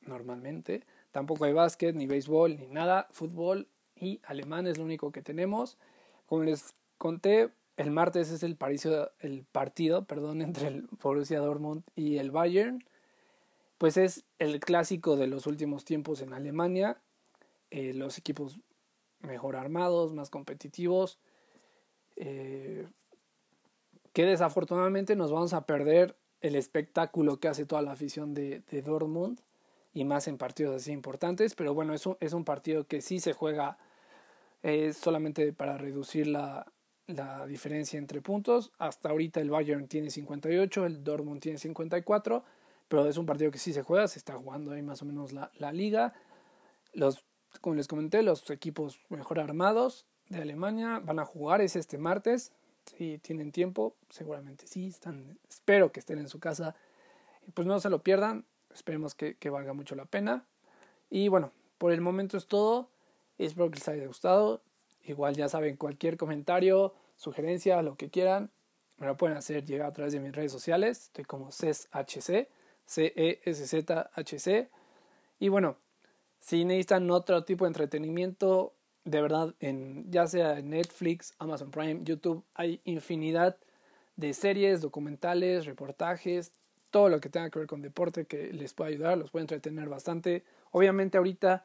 normalmente. 0.00 0.82
Tampoco 1.12 1.44
hay 1.44 1.52
básquet, 1.52 1.94
ni 1.94 2.06
béisbol, 2.06 2.58
ni 2.58 2.68
nada. 2.68 3.06
Fútbol 3.10 3.68
y 3.96 4.18
alemán 4.24 4.66
es 4.66 4.78
lo 4.78 4.84
único 4.84 5.12
que 5.12 5.20
tenemos. 5.20 5.76
Como 6.24 6.44
les 6.44 6.74
conté, 6.96 7.50
el 7.76 7.90
martes 7.90 8.30
es 8.30 8.42
el, 8.42 8.56
partido, 8.56 9.12
el 9.20 9.44
partido 9.44 10.06
perdón, 10.06 10.40
entre 10.42 10.68
el 10.68 10.88
Borussia 11.02 11.40
Dortmund 11.40 11.82
y 11.94 12.16
el 12.16 12.30
Bayern. 12.30 12.82
Pues 13.80 13.96
es 13.96 14.26
el 14.38 14.60
clásico 14.60 15.16
de 15.16 15.26
los 15.26 15.46
últimos 15.46 15.86
tiempos 15.86 16.20
en 16.20 16.34
Alemania. 16.34 17.00
Eh, 17.70 17.94
los 17.94 18.18
equipos 18.18 18.60
mejor 19.20 19.56
armados, 19.56 20.12
más 20.12 20.28
competitivos. 20.28 21.18
Eh, 22.16 22.86
que 24.12 24.26
desafortunadamente 24.26 25.16
nos 25.16 25.32
vamos 25.32 25.54
a 25.54 25.64
perder 25.64 26.14
el 26.42 26.56
espectáculo 26.56 27.40
que 27.40 27.48
hace 27.48 27.64
toda 27.64 27.80
la 27.80 27.92
afición 27.92 28.34
de, 28.34 28.62
Dortmund 28.84 29.40
y 29.94 30.04
más 30.04 30.28
en 30.28 30.36
partidos 30.36 30.76
así 30.76 30.92
importantes, 30.92 31.54
pero 31.54 31.72
bueno, 31.72 31.94
es 31.94 32.04
un, 32.04 32.18
es 32.20 32.34
un 32.34 32.44
partido 32.44 32.86
que 32.86 33.00
sí 33.00 33.18
se 33.18 33.32
juega 33.32 33.78
eh, 34.62 34.92
solamente 34.92 35.54
para 35.54 35.78
reducir 35.78 36.26
la, 36.26 36.70
la, 37.06 37.46
diferencia 37.46 37.98
entre 37.98 38.20
puntos. 38.20 38.72
Hasta 38.76 39.08
ahorita 39.08 39.40
el 39.40 39.48
Bayern 39.48 39.88
tiene 39.88 40.10
58, 40.10 40.84
el 40.84 41.02
Dortmund 41.02 41.40
tiene 41.40 41.56
54, 41.56 42.44
pero 42.90 43.06
es 43.06 43.16
un 43.16 43.24
partido 43.24 43.52
que 43.52 43.58
sí 43.58 43.72
se 43.72 43.84
juega, 43.84 44.08
se 44.08 44.18
está 44.18 44.34
jugando 44.34 44.72
ahí 44.72 44.82
más 44.82 45.00
o 45.00 45.04
menos 45.04 45.32
la, 45.32 45.52
la 45.60 45.70
liga. 45.70 46.12
Los, 46.92 47.24
como 47.60 47.76
les 47.76 47.86
comenté, 47.86 48.20
los 48.22 48.50
equipos 48.50 48.98
mejor 49.10 49.38
armados 49.38 50.06
de 50.28 50.42
Alemania 50.42 51.00
van 51.00 51.20
a 51.20 51.24
jugar, 51.24 51.60
es 51.60 51.76
este 51.76 51.98
martes, 51.98 52.50
si 52.84 53.18
tienen 53.18 53.52
tiempo, 53.52 53.94
seguramente 54.08 54.66
sí, 54.66 54.88
están, 54.88 55.38
espero 55.48 55.92
que 55.92 56.00
estén 56.00 56.18
en 56.18 56.28
su 56.28 56.40
casa, 56.40 56.74
pues 57.54 57.64
no 57.64 57.78
se 57.78 57.90
lo 57.90 58.02
pierdan, 58.02 58.44
esperemos 58.74 59.14
que, 59.14 59.36
que 59.36 59.50
valga 59.50 59.72
mucho 59.72 59.94
la 59.94 60.04
pena. 60.04 60.44
Y 61.10 61.28
bueno, 61.28 61.52
por 61.78 61.92
el 61.92 62.00
momento 62.00 62.36
es 62.36 62.48
todo, 62.48 62.88
espero 63.38 63.70
que 63.70 63.78
les 63.78 63.88
haya 63.88 64.06
gustado, 64.08 64.62
igual 65.04 65.36
ya 65.36 65.48
saben, 65.48 65.76
cualquier 65.76 66.16
comentario, 66.16 66.92
sugerencia, 67.16 67.82
lo 67.82 67.94
que 67.94 68.10
quieran, 68.10 68.50
me 68.98 69.06
lo 69.06 69.16
pueden 69.16 69.36
hacer 69.36 69.64
llegar 69.64 69.86
a 69.86 69.92
través 69.92 70.12
de 70.12 70.18
mis 70.18 70.34
redes 70.34 70.50
sociales, 70.50 71.04
estoy 71.04 71.24
como 71.24 71.52
CESHC, 71.52 72.48
C-E-S-Z-H-C, 72.86 74.70
y 75.38 75.48
bueno, 75.48 75.76
si 76.38 76.64
necesitan 76.64 77.10
otro 77.10 77.44
tipo 77.44 77.64
de 77.64 77.68
entretenimiento, 77.68 78.74
de 79.04 79.22
verdad, 79.22 79.54
en, 79.60 80.10
ya 80.10 80.26
sea 80.26 80.58
en 80.58 80.70
Netflix, 80.70 81.34
Amazon 81.38 81.70
Prime, 81.70 82.00
YouTube, 82.04 82.44
hay 82.54 82.80
infinidad 82.84 83.56
de 84.16 84.34
series, 84.34 84.80
documentales, 84.80 85.66
reportajes, 85.66 86.52
todo 86.90 87.08
lo 87.08 87.20
que 87.20 87.28
tenga 87.28 87.50
que 87.50 87.60
ver 87.60 87.68
con 87.68 87.82
deporte 87.82 88.26
que 88.26 88.52
les 88.52 88.74
pueda 88.74 88.90
ayudar, 88.90 89.16
los 89.16 89.30
puede 89.30 89.44
entretener 89.44 89.88
bastante. 89.88 90.44
Obviamente 90.72 91.18
ahorita, 91.18 91.64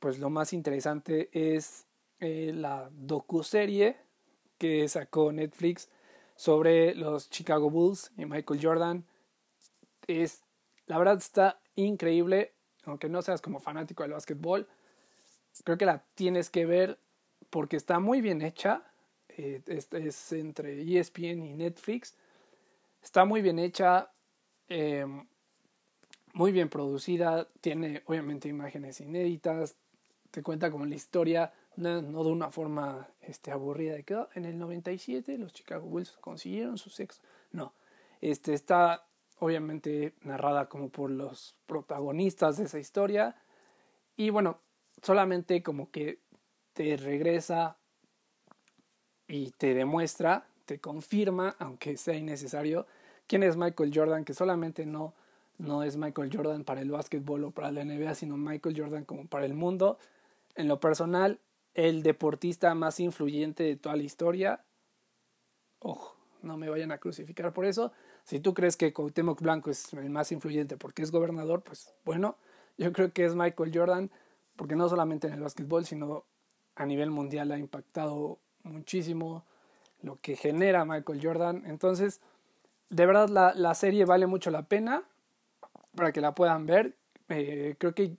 pues 0.00 0.18
lo 0.18 0.30
más 0.30 0.52
interesante 0.52 1.28
es 1.32 1.86
eh, 2.20 2.52
la 2.54 2.90
docuserie 2.92 3.96
que 4.58 4.88
sacó 4.88 5.32
Netflix 5.32 5.88
sobre 6.36 6.94
los 6.94 7.30
Chicago 7.30 7.70
Bulls 7.70 8.12
y 8.16 8.24
Michael 8.24 8.60
Jordan. 8.62 9.04
Es, 10.06 10.42
la 10.86 10.98
verdad 10.98 11.18
está 11.18 11.60
increíble, 11.76 12.52
aunque 12.84 13.08
no 13.08 13.22
seas 13.22 13.40
como 13.40 13.60
fanático 13.60 14.02
del 14.02 14.12
básquetbol 14.12 14.66
creo 15.62 15.78
que 15.78 15.86
la 15.86 16.02
tienes 16.14 16.50
que 16.50 16.66
ver 16.66 16.98
porque 17.50 17.76
está 17.76 18.00
muy 18.00 18.20
bien 18.20 18.42
hecha. 18.42 18.82
Eh, 19.28 19.62
es, 19.66 20.32
entre 20.32 20.82
ESPN 20.82 21.44
y 21.44 21.54
Netflix. 21.54 22.14
Está 23.02 23.24
muy 23.24 23.42
bien 23.42 23.58
hecha, 23.58 24.10
eh, 24.68 25.06
muy 26.32 26.52
bien 26.52 26.68
producida. 26.68 27.48
Tiene 27.60 28.02
obviamente 28.06 28.48
imágenes 28.48 29.00
inéditas. 29.00 29.76
Te 30.30 30.42
cuenta 30.42 30.70
como 30.70 30.84
la 30.86 30.94
historia, 30.96 31.52
no, 31.76 32.02
de 32.02 32.30
una 32.30 32.50
forma 32.50 33.08
este, 33.20 33.52
aburrida 33.52 33.94
de 33.94 34.02
que 34.02 34.16
oh, 34.16 34.28
en 34.34 34.46
el 34.46 34.58
97 34.58 35.38
los 35.38 35.52
Chicago 35.52 35.86
Bulls 35.86 36.12
consiguieron 36.20 36.76
su 36.76 36.90
sexo. 36.90 37.20
No, 37.52 37.72
este, 38.20 38.54
está 38.54 39.06
obviamente 39.38 40.14
narrada 40.22 40.68
como 40.68 40.88
por 40.88 41.10
los 41.10 41.56
protagonistas 41.66 42.56
de 42.56 42.64
esa 42.64 42.78
historia. 42.78 43.36
Y 44.16 44.30
bueno, 44.30 44.58
solamente 45.02 45.62
como 45.62 45.90
que 45.90 46.20
te 46.72 46.96
regresa 46.96 47.76
y 49.26 49.50
te 49.52 49.74
demuestra, 49.74 50.46
te 50.66 50.80
confirma, 50.80 51.56
aunque 51.58 51.96
sea 51.96 52.14
innecesario, 52.14 52.86
quién 53.26 53.42
es 53.42 53.56
Michael 53.56 53.92
Jordan, 53.94 54.24
que 54.24 54.34
solamente 54.34 54.86
no, 54.86 55.14
no 55.58 55.82
es 55.82 55.96
Michael 55.96 56.30
Jordan 56.32 56.64
para 56.64 56.80
el 56.80 56.90
básquetbol 56.90 57.44
o 57.44 57.50
para 57.50 57.72
la 57.72 57.84
NBA, 57.84 58.14
sino 58.14 58.36
Michael 58.36 58.78
Jordan 58.78 59.04
como 59.04 59.26
para 59.26 59.46
el 59.46 59.54
mundo. 59.54 59.98
En 60.54 60.68
lo 60.68 60.80
personal, 60.80 61.40
el 61.74 62.02
deportista 62.02 62.74
más 62.74 63.00
influyente 63.00 63.64
de 63.64 63.76
toda 63.76 63.96
la 63.96 64.02
historia. 64.02 64.64
Ojo, 65.80 66.16
no 66.42 66.56
me 66.56 66.68
vayan 66.68 66.92
a 66.92 66.98
crucificar 66.98 67.52
por 67.52 67.64
eso. 67.64 67.92
Si 68.24 68.40
tú 68.40 68.54
crees 68.54 68.76
que 68.76 68.92
Cuauhtémoc 68.92 69.40
Blanco 69.40 69.70
es 69.70 69.92
el 69.92 70.10
más 70.10 70.32
influyente 70.32 70.76
porque 70.76 71.02
es 71.02 71.10
gobernador, 71.10 71.62
pues 71.62 71.94
bueno, 72.04 72.36
yo 72.78 72.92
creo 72.92 73.12
que 73.12 73.24
es 73.24 73.34
Michael 73.34 73.70
Jordan 73.74 74.10
porque 74.56 74.76
no 74.76 74.88
solamente 74.88 75.26
en 75.26 75.34
el 75.34 75.40
básquetbol, 75.40 75.84
sino 75.84 76.24
a 76.76 76.86
nivel 76.86 77.10
mundial 77.10 77.52
ha 77.52 77.58
impactado 77.58 78.38
muchísimo 78.62 79.44
lo 80.02 80.18
que 80.20 80.36
genera 80.36 80.84
Michael 80.84 81.20
Jordan. 81.22 81.64
Entonces, 81.66 82.20
de 82.88 83.06
verdad 83.06 83.28
la, 83.28 83.52
la 83.54 83.74
serie 83.74 84.04
vale 84.04 84.26
mucho 84.26 84.50
la 84.50 84.62
pena 84.62 85.02
para 85.94 86.12
que 86.12 86.20
la 86.20 86.34
puedan 86.34 86.66
ver. 86.66 86.96
Eh, 87.28 87.76
creo 87.78 87.94
que 87.94 88.16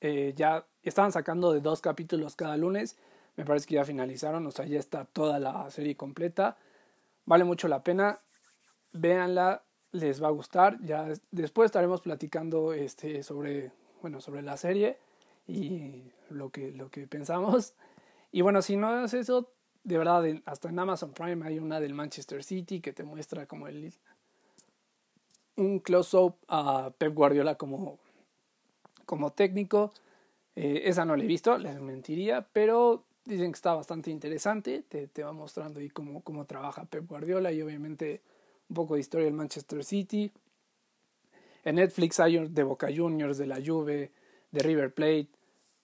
eh, 0.00 0.32
ya 0.36 0.66
estaban 0.82 1.12
sacando 1.12 1.52
de 1.52 1.60
dos 1.60 1.80
capítulos 1.80 2.36
cada 2.36 2.56
lunes. 2.56 2.96
Me 3.36 3.44
parece 3.44 3.66
que 3.66 3.76
ya 3.76 3.84
finalizaron, 3.84 4.46
o 4.46 4.50
sea, 4.50 4.66
ya 4.66 4.78
está 4.78 5.04
toda 5.04 5.38
la 5.38 5.70
serie 5.70 5.96
completa. 5.96 6.56
Vale 7.24 7.44
mucho 7.44 7.68
la 7.68 7.82
pena. 7.82 8.18
Véanla, 8.92 9.62
les 9.92 10.22
va 10.22 10.28
a 10.28 10.32
gustar. 10.32 10.78
Ya 10.82 11.08
después 11.30 11.66
estaremos 11.66 12.00
platicando 12.00 12.72
este, 12.72 13.22
sobre, 13.22 13.72
bueno, 14.00 14.20
sobre 14.20 14.42
la 14.42 14.56
serie 14.56 14.98
y 15.46 16.02
lo 16.30 16.50
que, 16.50 16.72
lo 16.72 16.90
que 16.90 17.06
pensamos. 17.06 17.74
Y 18.30 18.40
bueno, 18.40 18.62
si 18.62 18.76
no 18.76 19.04
es 19.04 19.14
eso, 19.14 19.50
de 19.84 19.98
verdad, 19.98 20.24
hasta 20.46 20.68
en 20.68 20.78
Amazon 20.78 21.12
Prime 21.12 21.46
hay 21.46 21.58
una 21.58 21.80
del 21.80 21.94
Manchester 21.94 22.42
City 22.42 22.80
que 22.80 22.92
te 22.92 23.04
muestra 23.04 23.46
como 23.46 23.68
el 23.68 23.92
un 25.56 25.80
close-up 25.80 26.36
a 26.48 26.92
Pep 26.96 27.14
Guardiola 27.14 27.56
como, 27.56 27.98
como 29.04 29.32
técnico. 29.32 29.92
Eh, 30.56 30.82
esa 30.84 31.04
no 31.04 31.16
la 31.16 31.24
he 31.24 31.26
visto, 31.26 31.56
les 31.58 31.80
mentiría, 31.80 32.46
pero 32.52 33.04
dicen 33.24 33.52
que 33.52 33.56
está 33.56 33.74
bastante 33.74 34.10
interesante. 34.10 34.82
Te, 34.88 35.08
te 35.08 35.22
va 35.22 35.32
mostrando 35.32 35.80
ahí 35.80 35.90
cómo, 35.90 36.22
cómo 36.22 36.46
trabaja 36.46 36.84
Pep 36.84 37.06
Guardiola 37.06 37.52
y 37.52 37.60
obviamente 37.62 38.22
un 38.72 38.74
poco 38.74 38.94
de 38.94 39.00
historia 39.00 39.26
del 39.26 39.34
Manchester 39.34 39.84
City. 39.84 40.32
En 41.62 41.74
Netflix 41.76 42.18
hay 42.20 42.48
de 42.48 42.62
Boca 42.62 42.88
Juniors, 42.94 43.36
de 43.36 43.46
la 43.46 43.60
Juve, 43.62 44.10
de 44.50 44.60
River 44.60 44.94
Plate, 44.94 45.28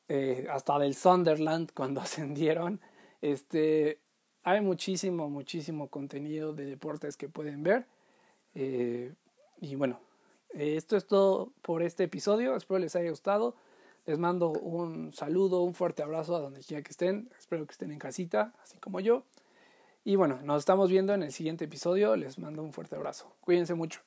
eh, 0.09 0.47
hasta 0.51 0.79
del 0.79 0.95
Sunderland 0.95 1.71
cuando 1.75 2.01
ascendieron. 2.01 2.81
Este, 3.21 3.99
hay 4.43 4.63
muchísimo, 4.63 5.29
muchísimo 5.29 5.89
contenido 5.89 6.55
de 6.55 6.65
deportes 6.65 7.19
que 7.19 7.29
pueden 7.29 7.63
ver. 7.63 7.85
Eh, 8.55 9.13
y 9.61 9.75
bueno, 9.75 10.01
esto 10.55 10.97
es 10.97 11.07
todo 11.07 11.53
por 11.61 11.83
este 11.83 12.05
episodio. 12.05 12.57
Espero 12.57 12.79
les 12.79 12.97
haya 12.97 13.11
gustado. 13.11 13.55
Les 14.07 14.19
mando 14.19 14.49
un 14.49 15.13
saludo, 15.13 15.61
un 15.61 15.75
fuerte 15.75 16.03
abrazo 16.03 16.37
a 16.37 16.41
donde 16.41 16.63
quiera 16.63 16.83
que 16.83 16.93
estén. 16.93 17.29
Espero 17.39 17.67
que 17.67 17.73
estén 17.73 17.93
en 17.93 17.99
casita, 17.99 18.55
así 18.63 18.79
como 18.79 19.01
yo. 19.01 19.25
Y 20.09 20.17
bueno, 20.17 20.41
nos 20.43 20.61
estamos 20.61 20.89
viendo 20.89 21.13
en 21.13 21.23
el 21.23 21.33
siguiente 21.33 21.67
episodio. 21.67 22.17
Les 22.17 22.39
mando 22.39 22.63
un 22.63 22.73
fuerte 22.73 22.97
abrazo. 22.97 23.37
Cuídense 23.43 23.75
mucho. 23.75 24.01